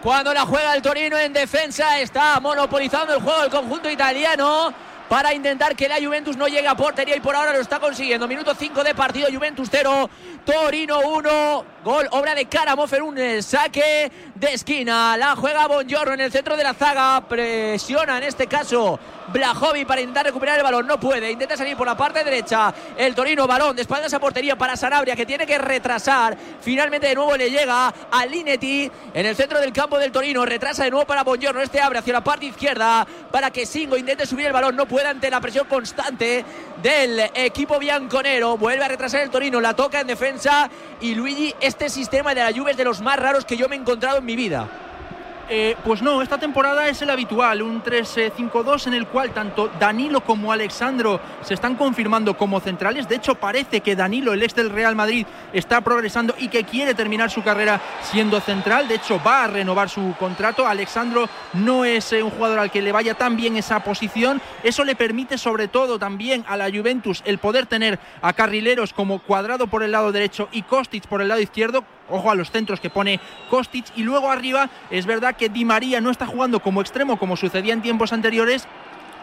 [0.00, 4.72] Cuando la juega el Torino en defensa, está monopolizando el juego el conjunto italiano
[5.08, 8.28] para intentar que la Juventus no llegue a portería y por ahora lo está consiguiendo.
[8.28, 10.10] Minuto 5 de partido, Juventus 0,
[10.44, 11.64] Torino 1.
[11.84, 15.16] Gol, obra de Karamov en un saque de esquina.
[15.16, 17.26] La juega Bongiorno en el centro de la zaga.
[17.26, 18.98] Presiona en este caso
[19.28, 20.86] Blajovic para intentar recuperar el balón.
[20.86, 21.30] No puede.
[21.30, 22.74] Intenta salir por la parte derecha.
[22.96, 26.36] El Torino, balón de espaldas a portería para Sanabria que tiene que retrasar.
[26.60, 30.44] Finalmente de nuevo le llega a Linetti en el centro del campo del Torino.
[30.44, 31.62] Retrasa de nuevo para Bongiorno.
[31.62, 34.76] Este abre hacia la parte izquierda para que Singo intente subir el balón.
[34.76, 36.44] No puede ante la presión constante
[36.82, 38.56] del equipo bianconero.
[38.56, 39.60] Vuelve a retrasar el Torino.
[39.60, 40.70] La toca en defensa.
[41.00, 43.76] Y Luigi, este sistema de la Juve es de los más raros que yo me
[43.76, 44.87] he encontrado en mi vida.
[45.50, 50.20] Eh, pues no, esta temporada es el habitual, un 3-5-2 en el cual tanto Danilo
[50.20, 53.08] como Alexandro se están confirmando como centrales.
[53.08, 56.94] De hecho, parece que Danilo, el ex del Real Madrid, está progresando y que quiere
[56.94, 58.88] terminar su carrera siendo central.
[58.88, 60.66] De hecho, va a renovar su contrato.
[60.66, 64.42] Alexandro no es eh, un jugador al que le vaya tan bien esa posición.
[64.62, 69.20] Eso le permite sobre todo también a la Juventus el poder tener a carrileros como
[69.20, 71.84] Cuadrado por el lado derecho y Kostic por el lado izquierdo.
[72.10, 73.86] Ojo a los centros que pone Kostic.
[73.96, 77.72] Y luego arriba es verdad que Di María no está jugando como extremo como sucedía
[77.72, 78.66] en tiempos anteriores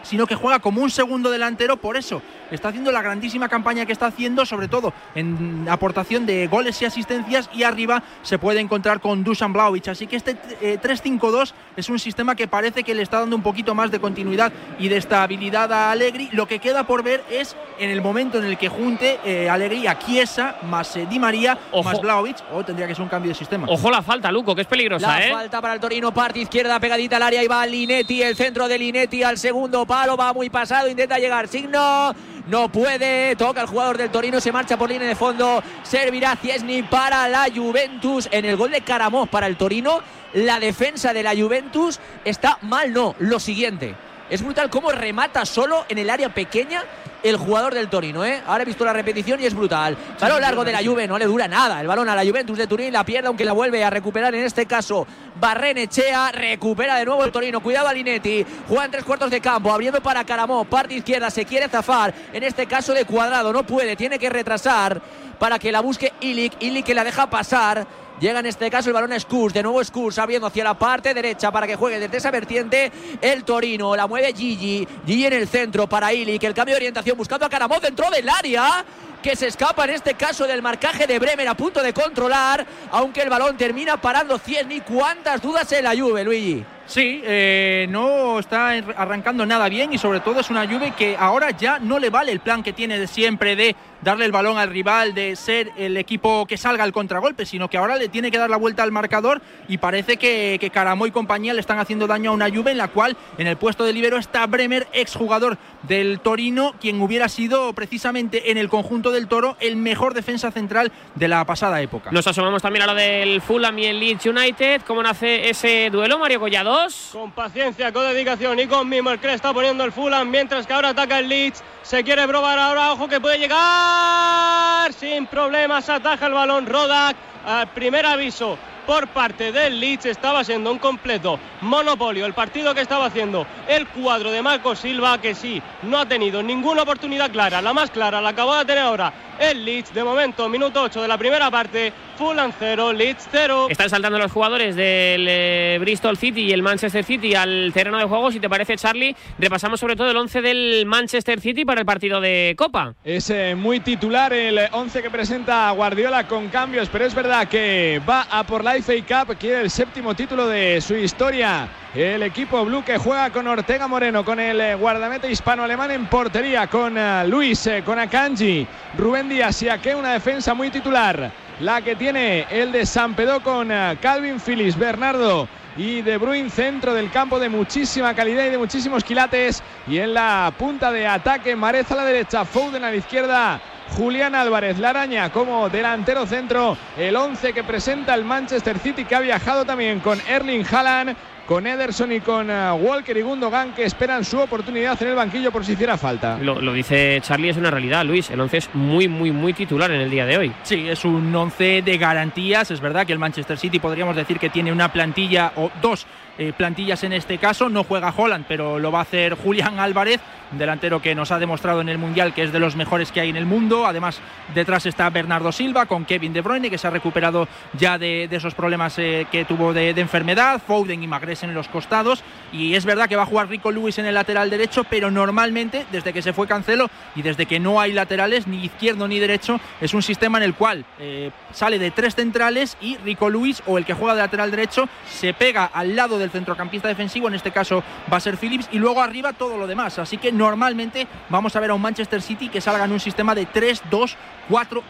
[0.06, 3.92] sino que juega como un segundo delantero, por eso está haciendo la grandísima campaña que
[3.92, 9.00] está haciendo, sobre todo en aportación de goles y asistencias, y arriba se puede encontrar
[9.00, 9.88] con Dusan Blaovic.
[9.88, 13.42] Así que este eh, 3-5-2 es un sistema que parece que le está dando un
[13.42, 16.28] poquito más de continuidad y de estabilidad a Allegri.
[16.32, 19.86] Lo que queda por ver es en el momento en el que junte eh, Allegri
[19.86, 21.84] a Chiesa más eh, Di María Ojo.
[21.84, 23.66] más Blaovic, o tendría que ser un cambio de sistema.
[23.68, 25.32] Ojo la falta, Luco, que es peligrosa, La ¿eh?
[25.32, 28.78] falta para el Torino, parte izquierda, pegadita al área, y va Linetti, el centro de
[28.78, 32.14] Linetti al segundo palo, va muy pasado, intenta llegar, signo,
[32.48, 36.82] no puede, toca el jugador del Torino, se marcha por línea de fondo, servirá Ciesni
[36.82, 40.00] para la Juventus, en el gol de Caramós para el Torino,
[40.34, 43.94] la defensa de la Juventus está mal, no, lo siguiente.
[44.28, 46.84] Es brutal cómo remata solo en el área pequeña
[47.22, 48.42] el jugador del Torino, ¿eh?
[48.46, 49.96] Ahora he visto la repetición y es brutal.
[50.20, 51.80] Balón largo de la Juve, no le dura nada.
[51.80, 54.44] El balón a la Juventus de Turín la pierde, aunque la vuelve a recuperar en
[54.44, 55.06] este caso
[55.40, 56.32] Barrenechea.
[56.32, 57.60] Recupera de nuevo el Torino.
[57.60, 58.44] Cuidado a Linetti.
[58.68, 60.64] Juega en tres cuartos de campo, abriendo para Caramó.
[60.64, 62.14] Parte izquierda, se quiere zafar.
[62.32, 65.00] En este caso de cuadrado, no puede, tiene que retrasar
[65.38, 66.60] para que la busque Ilic.
[66.60, 67.86] Ilic que la deja pasar.
[68.20, 71.52] Llega en este caso el balón a de nuevo Skurs abriendo hacia la parte derecha
[71.52, 72.90] para que juegue desde esa vertiente
[73.20, 76.78] el Torino, la mueve Gigi, Gigi en el centro para Ili, que el cambio de
[76.78, 78.84] orientación buscando a Caramón dentro del área,
[79.22, 83.22] que se escapa en este caso del marcaje de Bremer a punto de controlar, aunque
[83.22, 86.64] el balón termina parando 100 y cuántas dudas en la Juve, Luigi.
[86.86, 91.50] Sí, eh, no está arrancando nada bien y sobre todo es una Juve que ahora
[91.50, 94.70] ya no le vale el plan que tiene de siempre de darle el balón al
[94.70, 98.38] rival, de ser el equipo que salga al contragolpe, sino que ahora le tiene que
[98.38, 102.30] dar la vuelta al marcador y parece que, Caramo y compañía le están haciendo daño
[102.30, 106.20] a una Juve en la cual en el puesto de libero está Bremer, exjugador del
[106.20, 111.28] Torino, quien hubiera sido precisamente en el conjunto del Toro el mejor defensa central de
[111.28, 112.10] la pasada época.
[112.12, 114.82] Nos asomamos también a lo del Fulham y el Leeds United.
[114.86, 116.75] ¿Cómo nace ese duelo, Mario Collado?
[117.10, 120.66] Con paciencia, con dedicación y con mimo el que le está poniendo el Fulham, mientras
[120.66, 121.62] que ahora ataca el Leeds.
[121.82, 125.88] Se quiere probar ahora, ojo que puede llegar sin problemas.
[125.88, 127.16] Ataja el balón Rodak
[127.46, 132.80] al primer aviso por parte del Leeds estaba siendo un completo monopolio el partido que
[132.80, 137.62] estaba haciendo el cuadro de Marco Silva que sí no ha tenido ninguna oportunidad clara
[137.62, 139.92] la más clara la acabó de tener ahora el Leeds.
[139.92, 144.32] De momento minuto 8 de la primera parte Fulham 0 Leeds 0 están saltando los
[144.32, 148.48] jugadores del eh, Bristol City y el Manchester City al terreno de juego si te
[148.48, 149.14] parece Charlie.
[149.38, 152.94] Repasamos sobre todo el 11 del Manchester City para el partido de Copa.
[153.04, 158.00] Es eh, muy titular el 11 que presenta Guardiola con cambios pero es verdad que
[158.08, 161.68] va a por la FA Cup, quiere el séptimo título de su historia.
[161.94, 166.66] El equipo blue que juega con Ortega Moreno, con el eh, guardameta hispano-alemán en portería,
[166.66, 168.66] con uh, Luis, eh, con Akanji,
[168.96, 171.30] Rubén Díaz y Ake, una defensa muy titular.
[171.60, 173.68] La que tiene el de San Pedro con
[174.00, 179.04] Calvin Phillips, Bernardo y De Bruyne, centro del campo de muchísima calidad y de muchísimos
[179.04, 179.62] quilates.
[179.86, 183.60] Y en la punta de ataque, Mareza a la derecha, Foden a la izquierda.
[183.90, 189.14] Julián Álvarez, la araña como delantero centro, el 11 que presenta el Manchester City que
[189.14, 191.16] ha viajado también con Erling Haaland,
[191.46, 195.52] con Ederson y con uh, Walker y Gundogan que esperan su oportunidad en el banquillo
[195.52, 196.38] por si hiciera falta.
[196.38, 198.30] Lo, lo, dice Charlie, es una realidad, Luis.
[198.30, 200.52] El 11 es muy, muy, muy titular en el día de hoy.
[200.64, 202.70] Sí, es un 11 de garantías.
[202.70, 206.06] Es verdad que el Manchester City podríamos decir que tiene una plantilla o dos
[206.38, 207.68] eh, plantillas en este caso.
[207.68, 210.20] No juega Holland, pero lo va a hacer Julián Álvarez,
[210.52, 213.20] un delantero que nos ha demostrado en el Mundial que es de los mejores que
[213.20, 213.86] hay en el mundo.
[213.86, 214.20] Además,
[214.54, 218.54] detrás está Bernardo Silva con Kevin De Bruyne, que se ha recuperado ya de, esos
[218.54, 220.60] problemas eh, que tuvo de, enfermedad.
[220.66, 222.22] Foden y Magres en los costados.
[222.52, 225.86] Y es verdad que va a jugar Rico Lewis en el lateral derecho, pero normalmente,
[225.90, 229.60] desde que se fue Cancelo y desde que no hay laterales, ni izquierdo ni derecho,
[229.80, 233.78] es un sistema en el cual eh, sale de tres centrales y Rico Lewis o
[233.78, 237.50] el que juega de lateral derecho se pega al lado del centrocampista defensivo, en este
[237.50, 237.82] caso
[238.12, 239.98] va a ser Phillips, y luego arriba todo lo demás.
[239.98, 243.34] Así que normalmente vamos a ver a un Manchester City que salga en un sistema
[243.34, 244.82] de 3-2-4-1.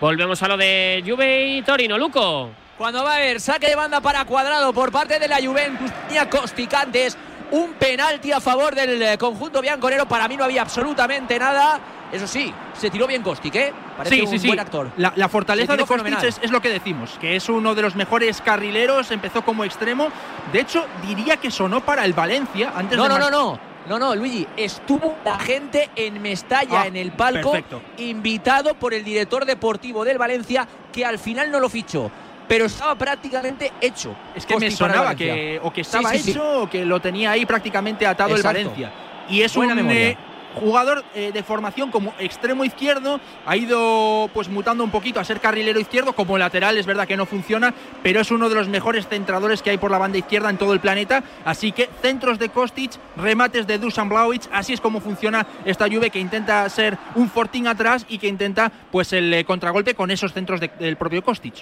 [0.00, 2.50] Volvemos a lo de Juve y Torino, Luco.
[2.76, 6.28] Cuando va a haber saque de banda para cuadrado por parte de la Juventus, tenía
[6.28, 7.16] Costicantes,
[7.52, 10.06] un penalti a favor del eh, conjunto bianconero.
[10.06, 11.78] Para mí no había absolutamente nada.
[12.10, 13.72] Eso sí, se tiró bien Kostic, ¿eh?
[13.96, 14.46] Parece sí, un sí, sí.
[14.48, 14.90] buen actor.
[14.96, 17.94] La, la fortaleza de Kostic es, es lo que decimos, que es uno de los
[17.94, 20.08] mejores carrileros, empezó como extremo.
[20.52, 23.71] De hecho, diría que sonó para el Valencia antes No, de no, mar- no, no.
[23.88, 27.82] No, no, Luigi, estuvo la gente en Mestalla, Ah, en el palco, perfecto.
[27.98, 32.10] invitado por el director deportivo del Valencia, que al final no lo fichó,
[32.46, 34.14] pero estaba prácticamente hecho.
[34.36, 36.30] Es que me sonaba que o que estaba Sí, sí, sí.
[36.32, 38.58] hecho o que lo tenía ahí prácticamente atado Exacto.
[38.58, 38.92] el Valencia.
[39.28, 40.08] Y es Buena un memoria.
[40.10, 40.16] eh,
[40.54, 45.40] jugador eh, de formación como extremo izquierdo, ha ido pues mutando un poquito a ser
[45.40, 49.06] carrilero izquierdo, como lateral es verdad que no funciona, pero es uno de los mejores
[49.08, 52.48] centradores que hay por la banda izquierda en todo el planeta, así que centros de
[52.50, 57.28] Kostic, remates de Dusan Blaovic, así es como funciona esta Juve que intenta ser un
[57.30, 61.22] fortín atrás y que intenta pues el eh, contragolpe con esos centros de- del propio
[61.22, 61.54] Kostic.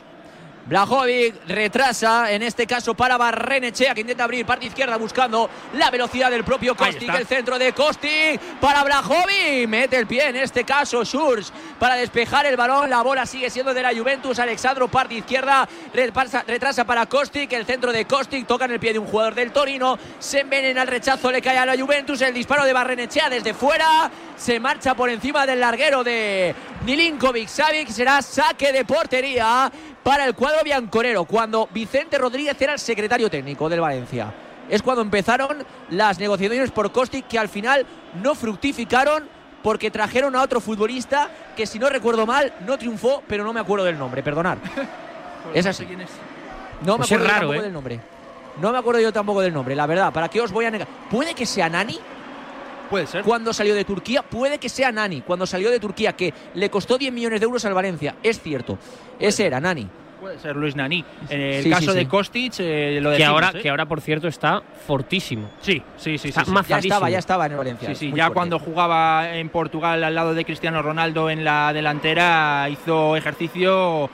[0.70, 6.30] Blajovic retrasa, en este caso para Barrenechea, que intenta abrir parte izquierda buscando la velocidad
[6.30, 7.12] del propio Kostic.
[7.12, 9.66] El centro de Kostic para Blajovic.
[9.66, 12.88] Mete el pie, en este caso Schurz, para despejar el balón.
[12.88, 14.38] La bola sigue siendo de la Juventus.
[14.38, 17.52] Alexandro, parte izquierda, retrasa para Kostic.
[17.52, 19.98] El centro de Kostic toca en el pie de un jugador del Torino.
[20.20, 22.20] Se envenena el rechazo, le cae a la Juventus.
[22.22, 24.08] El disparo de Barrenechea desde fuera.
[24.36, 26.54] Se marcha por encima del larguero de
[26.84, 27.88] Milinkovic Savic.
[27.88, 29.70] Será saque de portería
[30.02, 34.32] para el cuadro bianconero cuando Vicente Rodríguez era el secretario técnico del Valencia.
[34.68, 37.84] es cuando empezaron las negociaciones por Kostic que al final
[38.22, 39.28] no fructificaron
[39.62, 43.60] porque trajeron a otro futbolista que si no recuerdo mal no triunfó, pero no me
[43.60, 44.58] acuerdo del nombre, perdonar.
[45.54, 45.84] es así.
[46.82, 47.62] No me Pues es acuerdo yo raro, tampoco ¿eh?
[47.62, 48.00] del nombre.
[48.60, 50.12] No me acuerdo yo tampoco del nombre, la verdad.
[50.12, 50.88] ¿Para qué os voy a negar?
[51.10, 51.98] Puede que sea Nani.
[52.90, 53.22] Puede ser.
[53.22, 55.22] Cuando salió de Turquía, puede que sea Nani.
[55.22, 58.16] Cuando salió de Turquía, que le costó 10 millones de euros al Valencia.
[58.22, 58.78] Es cierto.
[59.18, 59.88] Ese era Nani.
[60.20, 61.02] Puede ser Luis Nani.
[61.30, 62.06] En el Sí, caso sí, de sí.
[62.06, 63.62] Kostic, eh, lo Que decimos, ahora, ¿eh?
[63.62, 65.50] que ahora, por cierto, está fortísimo.
[65.62, 66.28] Sí, sí, sí.
[66.28, 66.52] Está sí, sí.
[66.52, 66.80] mazadísimo.
[66.82, 67.88] Ya estaba, ya estaba en el Valencia.
[67.88, 68.34] Sí, sí, ya fuerte.
[68.34, 74.10] cuando jugaba en Portugal al lado de Cristiano Ronaldo en la delantera hizo ejercicio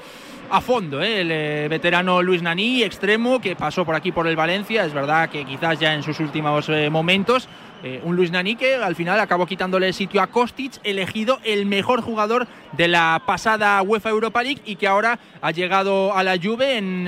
[0.49, 1.23] a fondo, ¿eh?
[1.23, 5.29] el eh, veterano Luis Nani, extremo, que pasó por aquí por el Valencia, es verdad
[5.29, 7.49] que quizás ya en sus últimos eh, momentos,
[7.83, 11.67] eh, un Luis Nani que al final acabó quitándole el sitio a Kostic, elegido el
[11.67, 16.37] mejor jugador de la pasada UEFA Europa League y que ahora ha llegado a la
[16.37, 17.07] Juve en